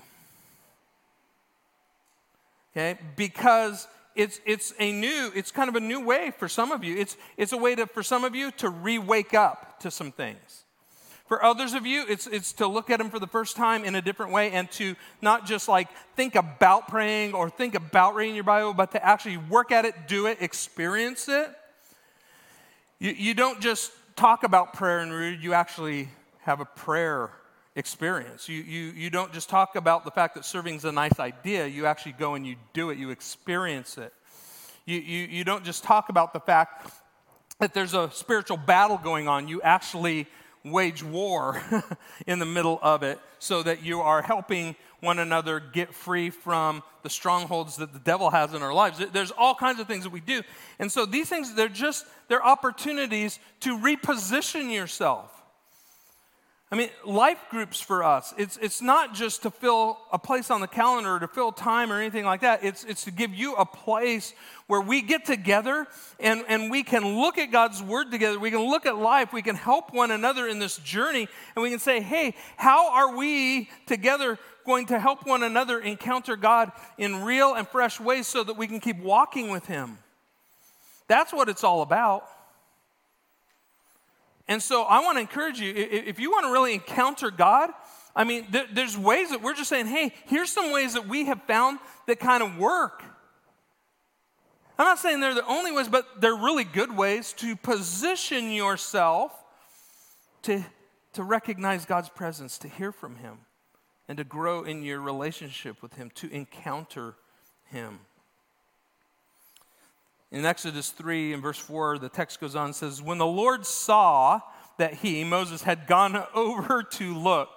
[2.80, 3.00] Okay?
[3.16, 6.98] Because it's, it's a new, it's kind of a new way for some of you.
[6.98, 10.12] It's, it's a way to, for some of you to re wake up to some
[10.12, 10.64] things.
[11.28, 13.96] For others of you, it's, it's to look at them for the first time in
[13.96, 18.34] a different way and to not just like think about praying or think about reading
[18.34, 21.52] your Bible, but to actually work at it, do it, experience it.
[22.98, 26.10] You, you don't just talk about prayer and read, you actually
[26.44, 27.30] have a prayer
[27.76, 28.50] experience.
[28.50, 31.68] You, you, you don't just talk about the fact that serving is a nice idea,
[31.68, 34.14] you actually go and you do it, you experience it.
[34.86, 36.92] You, you, you don't just talk about the fact
[37.60, 40.28] that there's a spiritual battle going on, you actually
[40.64, 41.62] wage war
[42.28, 46.84] in the middle of it so that you are helping one another get free from
[47.04, 49.02] the strongholds that the devil has in our lives.
[49.14, 50.42] There's all kinds of things that we do.
[50.78, 55.39] And so these things, they're just, they're opportunities to reposition yourself.
[56.72, 60.62] I mean, life groups for us, it's, it's not just to fill a place on
[60.62, 62.64] the calendar or to fill time or anything like that.
[62.64, 64.36] It's, it's to give you a place
[64.68, 65.88] where we get together
[66.20, 68.38] and, and we can look at God's Word together.
[68.38, 69.34] We can look at life.
[69.34, 71.28] We can help one another in this journey.
[71.56, 76.36] And we can say, hey, how are we together going to help one another encounter
[76.36, 79.98] God in real and fresh ways so that we can keep walking with Him?
[81.08, 82.30] That's what it's all about.
[84.50, 87.70] And so I want to encourage you if you want to really encounter God,
[88.16, 91.42] I mean, there's ways that we're just saying, hey, here's some ways that we have
[91.44, 93.04] found that kind of work.
[94.80, 99.32] I'm not saying they're the only ways, but they're really good ways to position yourself
[100.44, 100.66] to,
[101.14, 103.40] to recognize God's presence, to hear from Him,
[104.08, 107.16] and to grow in your relationship with Him, to encounter
[107.66, 108.00] Him.
[110.32, 113.66] In Exodus 3 and verse 4, the text goes on and says, When the Lord
[113.66, 114.42] saw
[114.78, 117.50] that he, Moses, had gone over to look.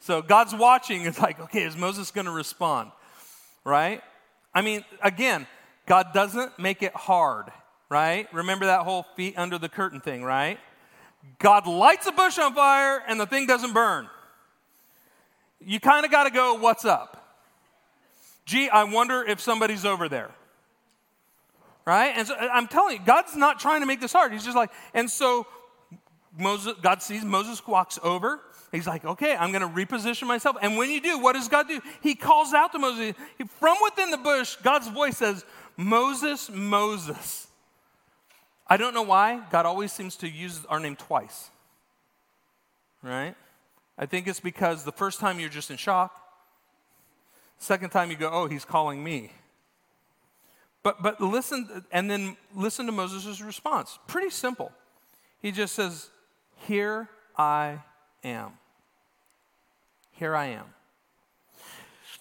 [0.00, 1.06] So God's watching.
[1.06, 2.92] It's like, okay, is Moses going to respond?
[3.64, 4.02] Right?
[4.54, 5.46] I mean, again,
[5.86, 7.46] God doesn't make it hard,
[7.88, 8.32] right?
[8.32, 10.58] Remember that whole feet under the curtain thing, right?
[11.38, 14.08] God lights a bush on fire and the thing doesn't burn.
[15.60, 17.16] You kind of got to go, what's up?
[18.44, 20.30] Gee, I wonder if somebody's over there
[21.88, 22.12] right?
[22.14, 24.30] And so I'm telling you, God's not trying to make this hard.
[24.30, 25.46] He's just like, and so
[26.38, 28.42] Moses, God sees Moses walks over.
[28.70, 30.56] He's like, okay, I'm going to reposition myself.
[30.60, 31.80] And when you do, what does God do?
[32.02, 33.14] He calls out to Moses.
[33.38, 35.46] He, from within the bush, God's voice says,
[35.78, 37.46] Moses, Moses.
[38.66, 41.48] I don't know why God always seems to use our name twice,
[43.02, 43.34] right?
[43.96, 46.14] I think it's because the first time you're just in shock.
[47.56, 49.32] Second time you go, oh, he's calling me.
[50.82, 53.98] But, but listen, and then listen to Moses' response.
[54.06, 54.72] Pretty simple.
[55.42, 56.10] He just says,
[56.56, 57.82] Here I
[58.24, 58.52] am.
[60.12, 60.66] Here I am.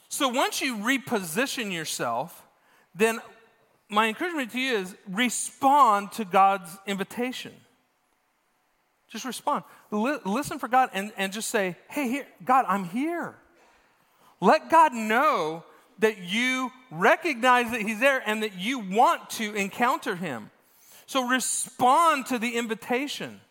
[0.10, 2.43] So once you reposition yourself,
[2.96, 3.20] then
[3.89, 7.54] my encouragement to you is respond to God's invitation.
[9.10, 9.63] Just respond.
[9.91, 13.36] L- listen for God and, and just say, Hey, here, God, I'm here.
[14.41, 15.63] Let God know
[15.99, 20.51] that you recognize that He's there and that you want to encounter Him.
[21.05, 23.41] So respond to the invitation.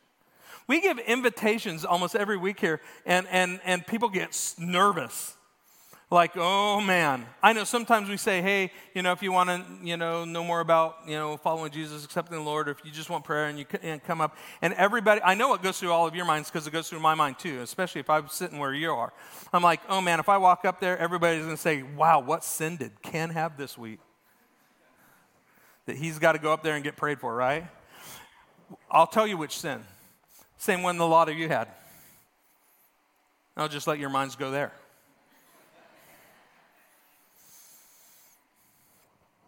[0.66, 5.36] We give invitations almost every week here, and, and, and people get nervous.
[6.08, 7.26] Like, oh man.
[7.42, 10.44] I know sometimes we say, hey, you know, if you want to, you know, know
[10.44, 13.46] more about, you know, following Jesus, accepting the Lord, or if you just want prayer
[13.46, 16.24] and you and come up, and everybody, I know it goes through all of your
[16.24, 19.12] minds because it goes through my mind too, especially if I'm sitting where you are.
[19.52, 22.44] I'm like, oh man, if I walk up there, everybody's going to say, wow, what
[22.44, 23.98] sin did Ken have this week?
[25.86, 27.66] That he's got to go up there and get prayed for, right?
[28.90, 29.82] I'll tell you which sin.
[30.56, 31.66] Same one the lot of you had.
[33.56, 34.72] I'll just let your minds go there.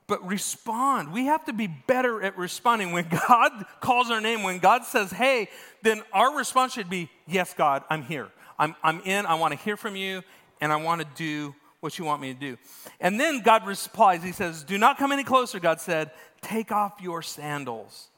[0.09, 1.12] But respond.
[1.12, 2.90] We have to be better at responding.
[2.92, 5.49] When God calls our name, when God says, hey,
[5.83, 8.29] then our response should be, yes, God, I'm here.
[8.59, 9.27] I'm, I'm in.
[9.27, 10.23] I want to hear from you,
[10.61, 12.57] and I want to do what you want me to do.
[13.01, 16.11] And then God replies, He says, Do not come any closer, God said.
[16.40, 18.09] Take off your sandals,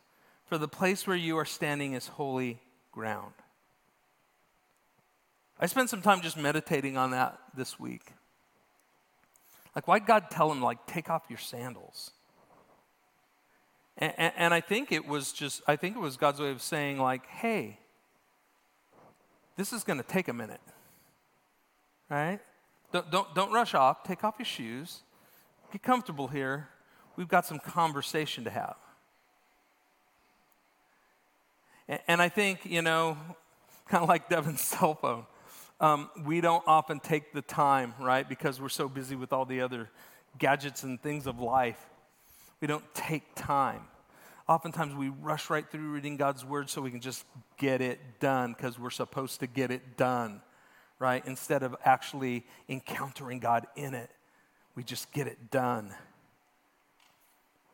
[0.47, 2.59] for the place where you are standing is holy
[2.93, 3.35] ground.
[5.59, 8.13] I spent some time just meditating on that this week.
[9.75, 12.11] Like, why'd God tell him, like, take off your sandals?
[13.97, 16.63] And, and, and, I think it was just, I think it was God's way of
[16.63, 17.79] saying, like, hey,
[19.57, 20.61] this is going to take a minute,
[22.09, 22.41] right?
[22.93, 24.03] Don't, don't, don't rush off.
[24.03, 25.01] Take off your shoes.
[25.71, 26.69] Get comfortable here.
[27.17, 28.77] We've got some conversation to have.
[31.87, 33.19] And, and I think, you know,
[33.89, 35.27] kind of like Devin's cell phone
[35.81, 38.29] um, we don't often take the time, right?
[38.29, 39.89] Because we're so busy with all the other
[40.39, 41.79] gadgets and things of life.
[42.61, 43.83] We don't take time.
[44.47, 47.25] Oftentimes we rush right through reading God's word so we can just
[47.57, 50.43] get it done because we're supposed to get it done,
[50.99, 51.25] right?
[51.25, 54.11] Instead of actually encountering God in it,
[54.75, 55.95] we just get it done.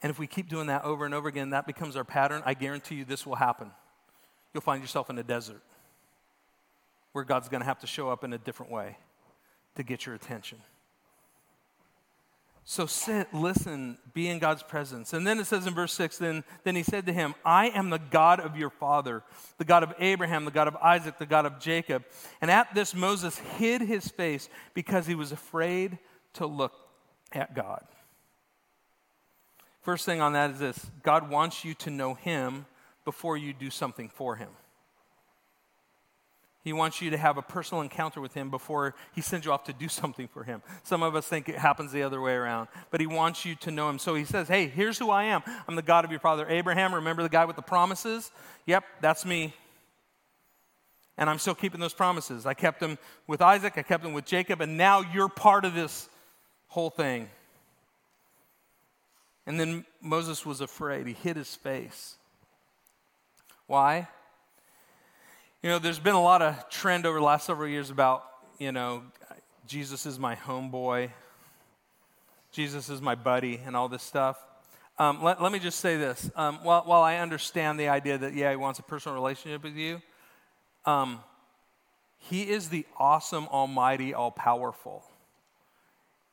[0.02, 2.42] And if we keep doing that over and over again, that becomes our pattern.
[2.44, 3.72] I guarantee you this will happen.
[4.54, 5.62] You'll find yourself in a desert
[7.16, 8.98] where God's going to have to show up in a different way
[9.74, 10.58] to get your attention.
[12.62, 15.14] So sit, listen, be in God's presence.
[15.14, 17.88] And then it says in verse 6 then, then he said to him, I am
[17.88, 19.22] the God of your father,
[19.56, 22.04] the God of Abraham, the God of Isaac, the God of Jacob.
[22.42, 25.98] And at this, Moses hid his face because he was afraid
[26.34, 26.74] to look
[27.32, 27.82] at God.
[29.80, 32.66] First thing on that is this God wants you to know him
[33.06, 34.50] before you do something for him.
[36.66, 39.62] He wants you to have a personal encounter with Him before He sends you off
[39.66, 40.62] to do something for Him.
[40.82, 43.70] Some of us think it happens the other way around, but He wants you to
[43.70, 44.00] know Him.
[44.00, 45.44] So He says, Hey, here's who I am.
[45.68, 46.92] I'm the God of your father Abraham.
[46.92, 48.32] Remember the guy with the promises?
[48.66, 49.54] Yep, that's me.
[51.16, 52.46] And I'm still keeping those promises.
[52.46, 52.98] I kept them
[53.28, 56.08] with Isaac, I kept them with Jacob, and now you're part of this
[56.66, 57.28] whole thing.
[59.46, 61.06] And then Moses was afraid.
[61.06, 62.16] He hid his face.
[63.68, 64.08] Why?
[65.62, 68.24] You know, there's been a lot of trend over the last several years about,
[68.58, 69.02] you know,
[69.66, 71.10] Jesus is my homeboy,
[72.52, 74.38] Jesus is my buddy, and all this stuff.
[74.98, 76.30] Um, let, let, me just say this.
[76.36, 79.76] Um, while, while, I understand the idea that, yeah, he wants a personal relationship with
[79.76, 80.02] you,
[80.84, 81.20] um,
[82.18, 85.04] he is the awesome, almighty, all powerful.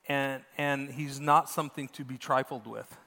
[0.08, 2.98] And, and he's not something to be trifled with.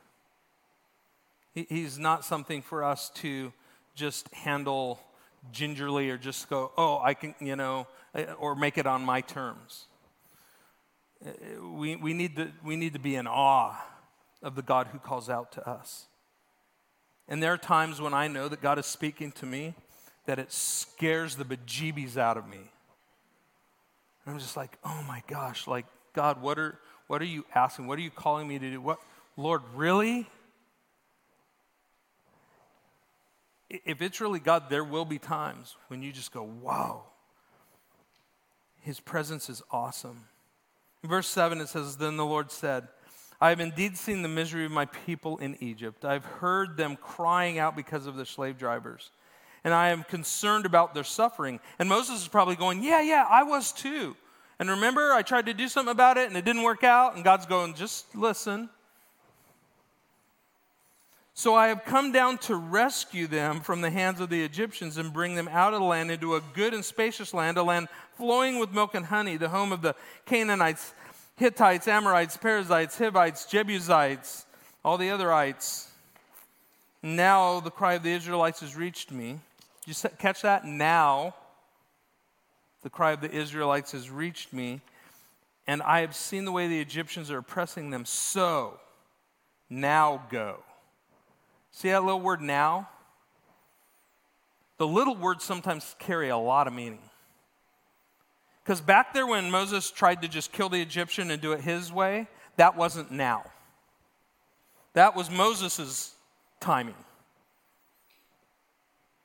[1.55, 3.53] He, he's not something for us to
[3.95, 5.01] just handle
[5.53, 9.21] gingerly or just go, oh, I can, you know, eh, or make it on my
[9.21, 9.87] terms.
[11.25, 13.77] Eh, we, we, need to, we need to be in awe
[14.43, 16.07] of the God who calls out to us.
[17.29, 19.75] And there are times when I know that God is speaking to me
[20.27, 22.59] that it scares the bejeebies out of me.
[24.25, 27.87] And I'm just like, oh my gosh, like, God, what are, what are you asking?
[27.87, 28.81] What are you calling me to do?
[28.81, 28.99] What,
[29.37, 30.29] Lord, really?
[33.69, 37.05] If it's really God, there will be times when you just go, wow,
[38.81, 40.25] his presence is awesome.
[41.03, 42.89] In verse 7, it says, Then the Lord said,
[43.41, 46.05] I have indeed seen the misery of my people in Egypt.
[46.05, 49.11] I've heard them crying out because of the slave drivers
[49.67, 51.59] and I am concerned about their suffering.
[51.81, 54.17] And Moses is probably going, Yeah, yeah, I was too.
[54.61, 57.17] And remember, I tried to do something about it and it didn't work out.
[57.17, 58.71] And God's going, Just listen.
[61.37, 65.13] So I have come down to rescue them from the hands of the Egyptians and
[65.13, 68.59] bring them out of the land into a good and spacious land, a land flowing
[68.59, 70.93] with milk and honey, the home of the Canaanites,
[71.37, 74.47] Hittites, Amorites, Perizzites, Hivites, Jebusites,
[74.85, 75.87] all the otherites.
[77.03, 79.39] Now the cry of the Israelites has reached me
[79.87, 80.65] you catch that?
[80.65, 81.35] Now,
[82.83, 84.81] the cry of the Israelites has reached me,
[85.67, 88.05] and I have seen the way the Egyptians are oppressing them.
[88.05, 88.81] So,
[89.71, 90.59] now go.
[91.77, 92.89] See that little word now?
[94.79, 97.03] The little words sometimes carry a lot of meaning.
[98.65, 101.93] Because back there, when Moses tried to just kill the Egyptian and do it his
[101.93, 103.45] way, that wasn't now.
[104.95, 106.15] That was Moses'
[106.61, 106.95] timing.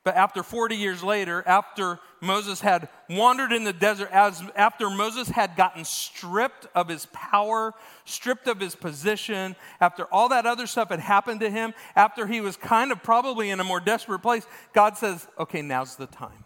[0.04, 5.28] But after 40 years later, after Moses had wandered in the desert, as, after Moses
[5.28, 7.72] had gotten stripped of his power,
[8.04, 12.40] stripped of his position, after all that other stuff had happened to him, after he
[12.40, 16.44] was kind of probably in a more desperate place, God says, okay, now's the time.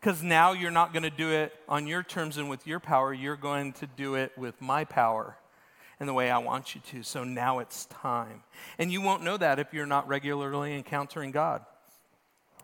[0.00, 3.12] Because now you're not going to do it on your terms and with your power,
[3.12, 5.36] you're going to do it with my power
[5.98, 7.02] and the way I want you to.
[7.02, 8.44] So now it's time.
[8.78, 11.64] And you won't know that if you're not regularly encountering God.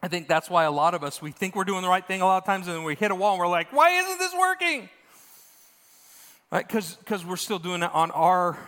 [0.04, 2.20] I think that's why a lot of us, we think we're doing the right thing
[2.20, 4.18] a lot of times, and then we hit a wall and we're like, why isn't
[4.18, 4.90] this working?
[6.52, 6.68] Right?
[6.68, 8.58] Because we're still doing it on our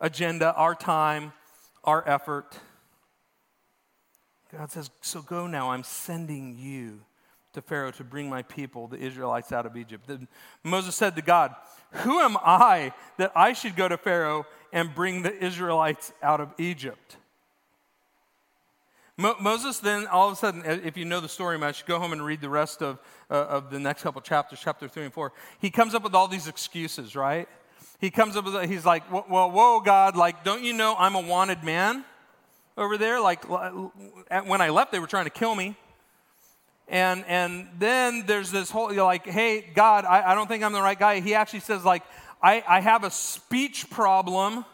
[0.00, 1.34] agenda, our time,
[1.84, 2.58] our effort.
[4.50, 7.02] God says, So go now, I'm sending you
[7.52, 10.06] to Pharaoh to bring my people, the Israelites, out of Egypt.
[10.06, 10.26] Then
[10.64, 11.54] Moses said to God,
[11.90, 16.54] Who am I that I should go to Pharaoh and bring the Israelites out of
[16.56, 17.18] Egypt?
[19.20, 22.12] Mo- Moses then, all of a sudden, if you know the story much, go home
[22.12, 25.32] and read the rest of, uh, of the next couple chapters, chapter three and four.
[25.60, 27.48] He comes up with all these excuses, right?
[28.00, 31.20] He comes up with, he's like, well, whoa, God, like, don't you know I'm a
[31.20, 32.04] wanted man
[32.76, 33.20] over there?
[33.20, 35.76] Like, when I left, they were trying to kill me.
[36.86, 40.72] And, and then there's this whole, you're like, hey, God, I, I don't think I'm
[40.72, 41.18] the right guy.
[41.18, 42.04] He actually says, like,
[42.40, 44.64] I, I have a speech problem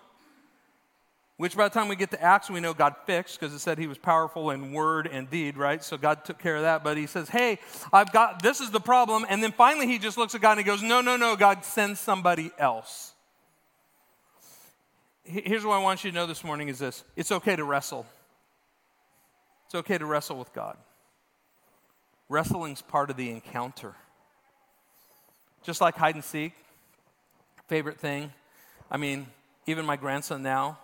[1.37, 3.77] which by the time we get to Acts, we know God fixed because it said
[3.77, 5.83] he was powerful in word and deed, right?
[5.83, 6.85] So God took care of that.
[6.85, 7.59] But he says, hey,
[7.93, 9.27] I've got, this is the problem.
[9.29, 11.65] And then finally he just looks at God and he goes, no, no, no, God,
[11.65, 13.13] send somebody else.
[15.25, 18.07] Here's what I want you to know this morning is this it's okay to wrestle.
[19.67, 20.77] It's okay to wrestle with God.
[22.29, 23.95] Wrestling's part of the encounter.
[25.63, 26.53] Just like hide and seek,
[27.69, 28.33] favorite thing.
[28.91, 29.27] I mean,
[29.67, 30.79] even my grandson now,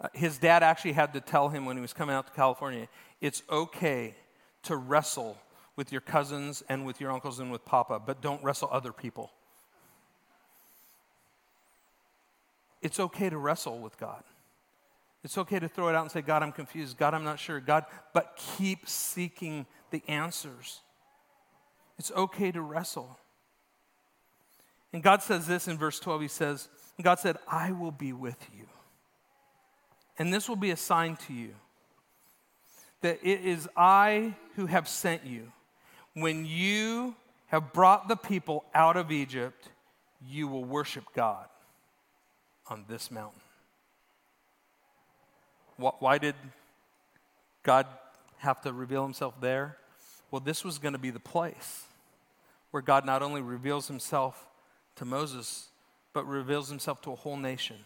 [0.00, 2.88] uh, his dad actually had to tell him when he was coming out to California
[3.20, 4.14] it's okay
[4.64, 5.38] to wrestle
[5.76, 9.30] with your cousins and with your uncles and with Papa, but don't wrestle other people.
[12.82, 14.22] It's okay to wrestle with God.
[15.24, 16.98] It's okay to throw it out and say, God, I'm confused.
[16.98, 17.60] God, I'm not sure.
[17.60, 20.80] God, but keep seeking the answers.
[21.98, 23.18] It's okay to wrestle.
[24.92, 26.20] And God says this in verse 12.
[26.20, 26.68] He says,
[27.00, 28.66] God said, I will be with you
[30.18, 31.54] and this will be a sign to you
[33.04, 35.52] that it is I who have sent you.
[36.14, 37.14] When you
[37.48, 39.68] have brought the people out of Egypt,
[40.26, 41.46] you will worship God
[42.68, 43.40] on this mountain.
[45.76, 46.34] Why did
[47.62, 47.86] God
[48.38, 49.76] have to reveal himself there?
[50.30, 51.84] Well, this was going to be the place
[52.70, 54.46] where God not only reveals himself
[54.96, 55.68] to Moses,
[56.14, 57.76] but reveals himself to a whole nation.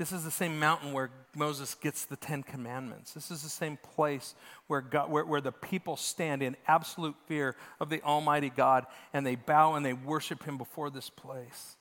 [0.00, 3.12] This is the same mountain where Moses gets the Ten Commandments.
[3.12, 4.34] This is the same place
[4.66, 9.26] where, God, where, where the people stand in absolute fear of the Almighty God and
[9.26, 11.76] they bow and they worship Him before this place.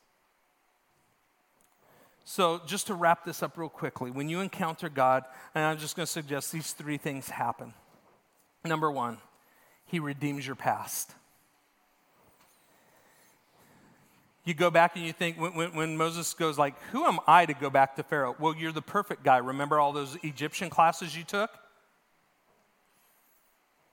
[2.26, 5.24] So, just to wrap this up real quickly, when you encounter God,
[5.56, 7.74] and I'm just going to suggest these three things happen.
[8.66, 9.20] Number one,
[9.86, 11.14] He redeems your past.
[14.50, 17.46] You go back and you think when, when, when, Moses goes like, who am I
[17.46, 18.36] to go back to Pharaoh?
[18.38, 19.38] Well, you're the perfect guy.
[19.38, 21.52] Remember all those Egyptian classes you took?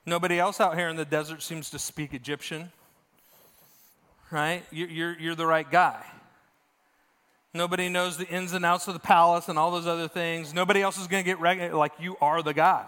[0.05, 2.71] Nobody else out here in the desert seems to speak Egyptian,
[4.31, 4.63] right?
[4.71, 6.03] You're, you're, you're the right guy.
[7.53, 10.53] Nobody knows the ins and outs of the palace and all those other things.
[10.53, 12.85] Nobody else is going to get reg- like you are the guy.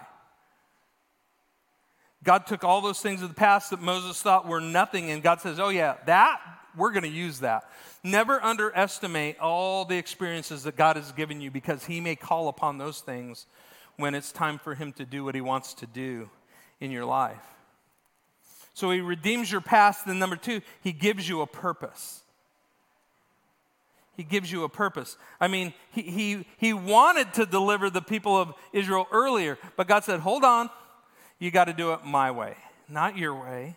[2.22, 5.40] God took all those things of the past that Moses thought were nothing, and God
[5.40, 6.40] says, Oh, yeah, that
[6.76, 7.64] we're going to use that.
[8.02, 12.78] Never underestimate all the experiences that God has given you because He may call upon
[12.78, 13.46] those things
[13.96, 16.28] when it's time for Him to do what He wants to do
[16.80, 17.36] in your life.
[18.74, 20.06] So He redeems your past.
[20.06, 22.22] Then, number two, He gives you a purpose.
[24.16, 25.16] He gives you a purpose.
[25.40, 30.04] I mean, he, he, he wanted to deliver the people of Israel earlier, but God
[30.04, 30.68] said, hold on,
[31.40, 32.54] you got to do it my way,
[32.88, 33.74] not your way.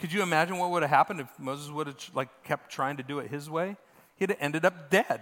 [0.00, 3.02] Could you imagine what would have happened if Moses would have like kept trying to
[3.02, 3.76] do it his way?
[4.16, 5.20] He'd have ended up dead.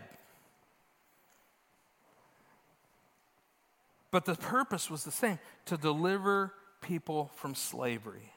[4.11, 8.33] But the purpose was the same to deliver people from slavery.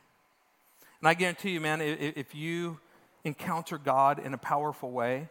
[1.01, 2.79] And I guarantee you, man, if you
[3.23, 5.29] encounter God in a powerful way,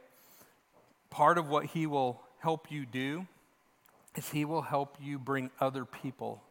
[1.10, 3.26] part of what He will help you do
[4.16, 6.42] is He will help you bring other people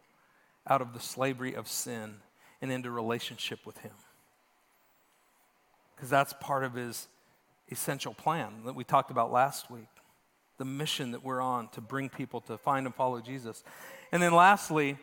[0.68, 2.16] out of the slavery of sin
[2.62, 3.94] and into relationship with Him
[6.04, 7.08] because that's part of his
[7.72, 9.88] essential plan that we talked about last week
[10.58, 13.64] the mission that we're on to bring people to find and follow Jesus.
[14.12, 14.98] And then lastly,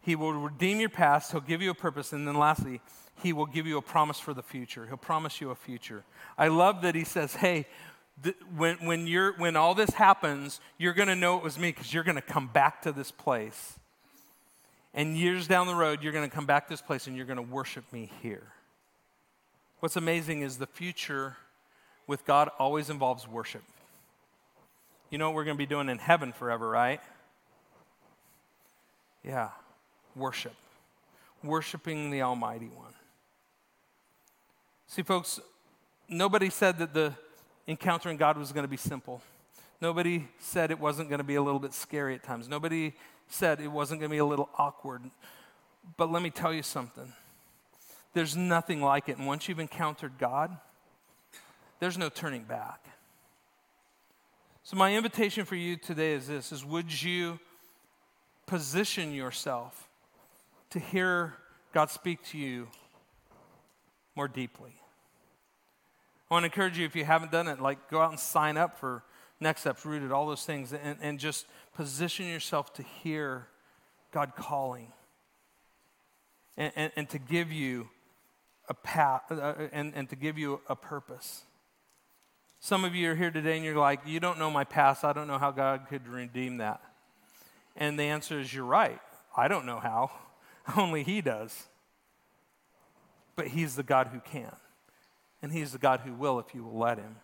[0.00, 2.80] he will redeem your past, he'll give you a purpose, and then lastly,
[3.22, 4.86] he will give you a promise for the future.
[4.86, 6.04] He'll promise you a future.
[6.38, 7.66] I love that he says, hey,
[8.56, 11.92] when, when, you're, when all this happens, you're going to know it was me because
[11.92, 13.78] you're going to come back to this place.
[14.94, 17.26] And years down the road, you're going to come back to this place and you're
[17.26, 18.52] going to worship me here.
[19.80, 21.36] What's amazing is the future
[22.06, 23.62] with God always involves worship.
[25.10, 27.00] You know what we're going to be doing in heaven forever, right?
[29.22, 29.50] Yeah,
[30.14, 30.54] worship.
[31.44, 32.94] Worshiping the Almighty One.
[34.86, 35.40] See, folks,
[36.08, 37.12] nobody said that the
[37.68, 39.22] encountering God was going to be simple.
[39.80, 42.48] Nobody said it wasn't going to be a little bit scary at times.
[42.48, 42.94] Nobody
[43.28, 45.02] said it wasn't going to be a little awkward.
[45.96, 47.12] But let me tell you something
[48.14, 49.18] there's nothing like it.
[49.18, 50.56] And once you've encountered God,
[51.80, 52.82] there's no turning back.
[54.62, 57.38] So my invitation for you today is this is would you
[58.46, 59.88] position yourself
[60.70, 61.34] to hear
[61.74, 62.68] God speak to you
[64.16, 64.74] more deeply?
[66.30, 68.56] I want to encourage you, if you haven't done it, like go out and sign
[68.56, 69.04] up for
[69.38, 73.46] Next Steps, Rooted, all those things, and, and just position yourself to hear
[74.10, 74.92] God calling
[76.56, 77.88] and, and, and to give you
[78.68, 81.42] a path uh, uh, and, and to give you a purpose.
[82.58, 85.04] Some of you are here today and you're like, you don't know my past.
[85.04, 86.80] I don't know how God could redeem that.
[87.76, 88.98] And the answer is, you're right.
[89.36, 90.10] I don't know how.
[90.76, 91.66] Only He does.
[93.36, 94.56] But He's the God who can.
[95.42, 97.16] And He's the God who will if you will let Him.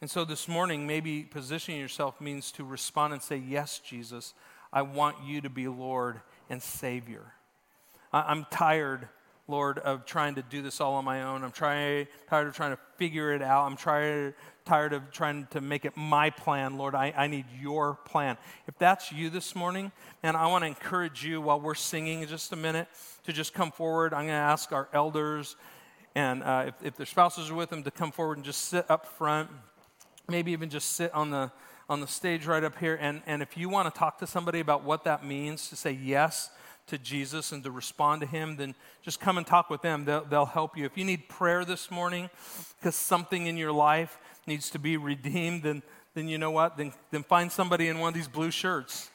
[0.00, 4.34] And so this morning, maybe positioning yourself means to respond and say, Yes, Jesus,
[4.72, 7.32] I want you to be Lord and Savior.
[8.12, 9.08] I'm tired
[9.48, 11.44] Lord, of trying to do this all on my own.
[11.44, 13.64] I'm trying, tired of trying to figure it out.
[13.64, 16.76] I'm trying, tired of trying to make it my plan.
[16.76, 18.38] Lord, I, I need your plan.
[18.66, 19.92] If that's you this morning,
[20.24, 22.88] and I want to encourage you while we're singing in just a minute
[23.24, 24.12] to just come forward.
[24.12, 25.54] I'm going to ask our elders
[26.16, 28.90] and uh, if, if their spouses are with them to come forward and just sit
[28.90, 29.50] up front.
[30.28, 31.52] Maybe even just sit on the
[31.88, 32.98] on the stage right up here.
[33.00, 35.92] And, and if you want to talk to somebody about what that means to say
[35.92, 36.50] yes
[36.88, 40.04] to Jesus and to respond to Him, then just come and talk with them.
[40.04, 40.84] They'll, they'll help you.
[40.84, 42.28] If you need prayer this morning
[42.80, 45.82] because something in your life needs to be redeemed, then,
[46.14, 46.76] then you know what?
[46.76, 49.10] Then, then find somebody in one of these blue shirts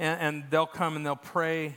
[0.00, 1.76] and, and they'll come and they'll pray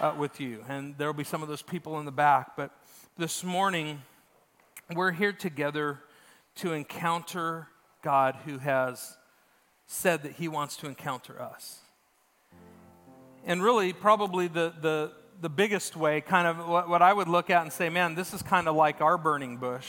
[0.00, 0.64] uh, with you.
[0.68, 2.56] And there'll be some of those people in the back.
[2.56, 2.70] But
[3.18, 4.00] this morning,
[4.96, 6.00] we're here together
[6.56, 7.68] to encounter
[8.02, 9.16] God who has
[9.86, 11.78] said that He wants to encounter us.
[13.44, 17.50] And really, probably the, the, the biggest way, kind of what, what I would look
[17.50, 19.88] at and say, man, this is kind of like our burning bush,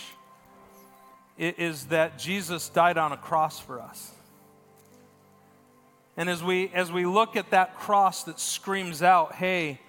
[1.37, 4.11] is that Jesus died on a cross for us.
[6.15, 9.79] And as we, as we look at that cross that screams out, hey,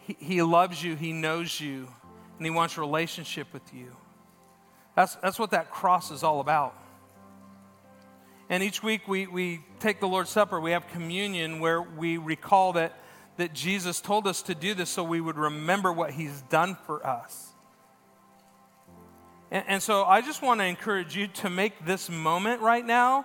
[0.00, 1.88] he, he loves you, he knows you,
[2.36, 3.96] and he wants a relationship with you.
[4.98, 6.74] That's, that's what that cross is all about.
[8.50, 12.72] And each week we, we take the Lord's Supper, we have communion where we recall
[12.72, 12.98] that,
[13.36, 17.06] that Jesus told us to do this so we would remember what he's done for
[17.06, 17.52] us.
[19.52, 23.24] And, and so I just want to encourage you to make this moment right now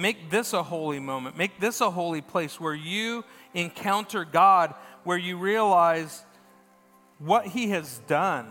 [0.00, 1.36] Make this a holy moment.
[1.36, 4.72] Make this a holy place where you encounter God,
[5.04, 6.24] where you realize
[7.18, 8.50] what He has done.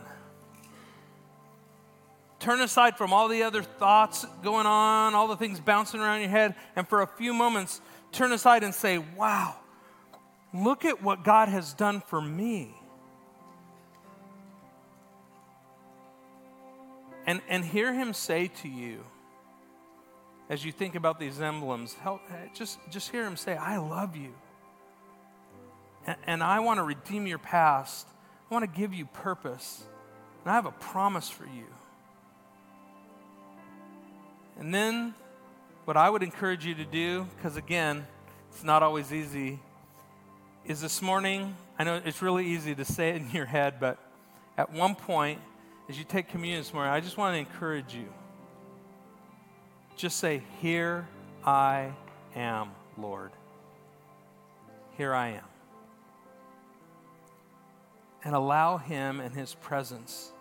[2.39, 6.29] Turn aside from all the other thoughts going on, all the things bouncing around your
[6.29, 7.81] head, and for a few moments,
[8.11, 9.55] turn aside and say, Wow,
[10.53, 12.73] look at what God has done for me.
[17.27, 19.03] And, and hear Him say to you,
[20.49, 24.15] as you think about these emblems, help, eh, just, just hear him say, I love
[24.15, 24.33] you.
[26.07, 28.07] And, and I want to redeem your past.
[28.49, 29.83] I want to give you purpose.
[30.43, 31.67] And I have a promise for you.
[34.59, 35.13] And then,
[35.85, 38.05] what I would encourage you to do, because again,
[38.51, 39.59] it's not always easy,
[40.65, 43.97] is this morning, I know it's really easy to say it in your head, but
[44.57, 45.39] at one point,
[45.87, 48.05] as you take communion this morning, I just want to encourage you
[49.99, 51.07] just say, Here
[51.45, 51.91] I
[52.35, 53.31] am, Lord.
[54.97, 55.43] Here I am.
[58.23, 60.31] And allow Him and His presence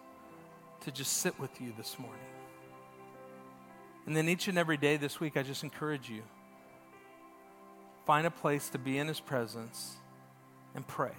[0.83, 2.28] to just sit with you this morning.
[4.09, 6.23] And then each and every day this week, I just encourage you
[8.07, 9.97] find a place to be in His presence
[10.75, 11.13] and pray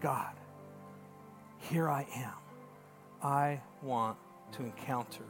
[0.00, 0.36] God,
[1.58, 2.32] here I am.
[3.20, 4.18] I want
[4.52, 5.24] to encounter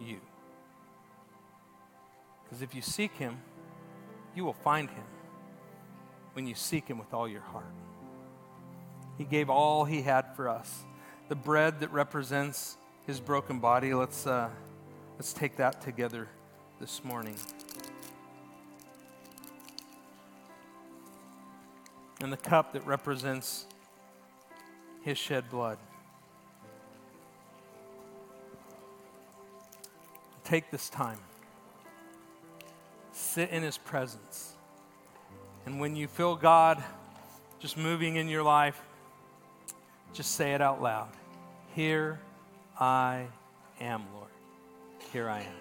[0.00, 0.18] you.
[2.42, 3.38] Because if you seek him,
[4.34, 5.04] you will find him
[6.32, 7.72] when you seek him with all your heart.
[9.18, 10.82] He gave all he had for us.
[11.28, 12.76] The bread that represents
[13.06, 14.48] his broken body, let's, uh,
[15.16, 16.28] let's take that together
[16.80, 17.36] this morning.
[22.20, 23.66] And the cup that represents
[25.02, 25.78] his shed blood.
[30.44, 31.18] Take this time
[33.20, 34.54] sit in His presence.
[35.66, 36.82] And when you feel God
[37.58, 38.80] just moving in your life,
[40.12, 41.08] just say it out loud
[41.74, 42.18] Here
[42.78, 43.26] I
[43.80, 44.30] am, Lord.
[45.12, 45.59] Here I am.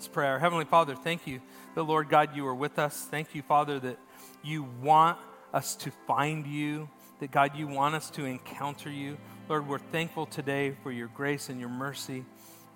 [0.00, 0.28] Let's pray.
[0.28, 1.42] Our Heavenly Father, thank you
[1.74, 3.06] that, Lord God, you are with us.
[3.10, 3.98] Thank you, Father, that
[4.42, 5.18] you want
[5.52, 6.88] us to find you,
[7.18, 9.18] that, God, you want us to encounter you.
[9.46, 12.24] Lord, we're thankful today for your grace and your mercy.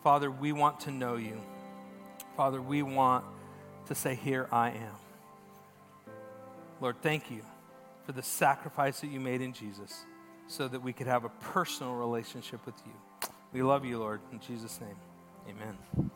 [0.02, 1.40] Father, we want to know you.
[2.36, 3.24] Father, we want
[3.86, 6.12] to say, Here I am.
[6.78, 7.40] Lord, thank you
[8.04, 10.04] for the sacrifice that you made in Jesus
[10.46, 13.30] so that we could have a personal relationship with you.
[13.50, 14.20] We love you, Lord.
[14.30, 14.96] In Jesus' name,
[15.48, 16.10] amen.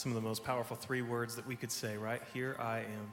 [0.00, 2.22] Some of the most powerful three words that we could say, right?
[2.32, 3.12] Here I am.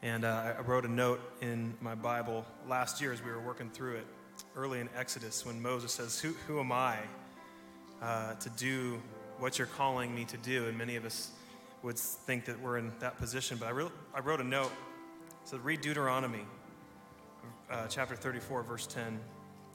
[0.00, 3.68] And uh, I wrote a note in my Bible last year as we were working
[3.68, 4.06] through it
[4.54, 6.98] early in Exodus when Moses says, Who, who am I
[8.00, 9.02] uh, to do
[9.40, 10.68] what you're calling me to do?
[10.68, 11.32] And many of us
[11.82, 13.56] would think that we're in that position.
[13.58, 14.70] But I, re- I wrote a note.
[15.42, 16.46] It said, Read Deuteronomy,
[17.68, 19.18] uh, chapter 34, verse 10.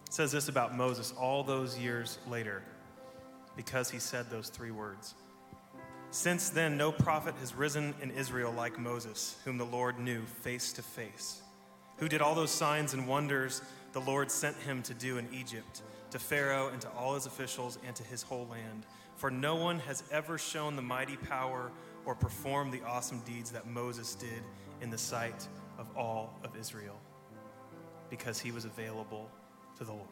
[0.05, 2.63] It says this about Moses all those years later
[3.57, 5.13] because he said those three words.
[6.11, 10.71] Since then, no prophet has risen in Israel like Moses, whom the Lord knew face
[10.73, 11.41] to face,
[11.97, 15.81] who did all those signs and wonders the Lord sent him to do in Egypt,
[16.11, 18.85] to Pharaoh and to all his officials and to his whole land.
[19.15, 21.71] For no one has ever shown the mighty power
[22.05, 24.43] or performed the awesome deeds that Moses did
[24.81, 25.47] in the sight
[25.79, 26.99] of all of Israel,
[28.09, 29.29] because he was available
[29.77, 30.07] to the Lord.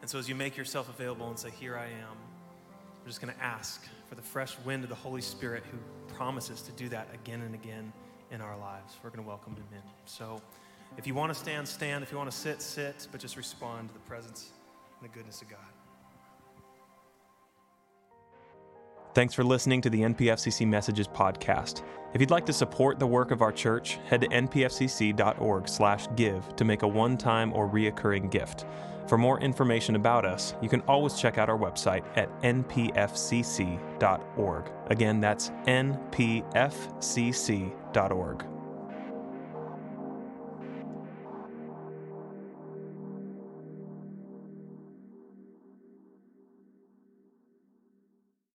[0.00, 2.16] And so, as you make yourself available and say, Here I am,
[3.02, 5.78] we're just going to ask for the fresh wind of the Holy Spirit who
[6.14, 7.92] promises to do that again and again
[8.30, 8.96] in our lives.
[9.02, 9.82] We're going to welcome him in.
[10.04, 10.40] So,
[10.96, 12.04] if you want to stand, stand.
[12.04, 14.50] If you want to sit, sit, but just respond to the presence
[15.00, 15.58] and the goodness of God.
[19.14, 21.82] Thanks for listening to the NPFCC Messages podcast.
[22.14, 26.82] If you'd like to support the work of our church, head to npfcc.org/give to make
[26.82, 28.66] a one-time or reoccurring gift.
[29.06, 33.10] For more information about us, you can always check out our website at npfcc.org.
[34.86, 36.54] Again, that's npfcc.org.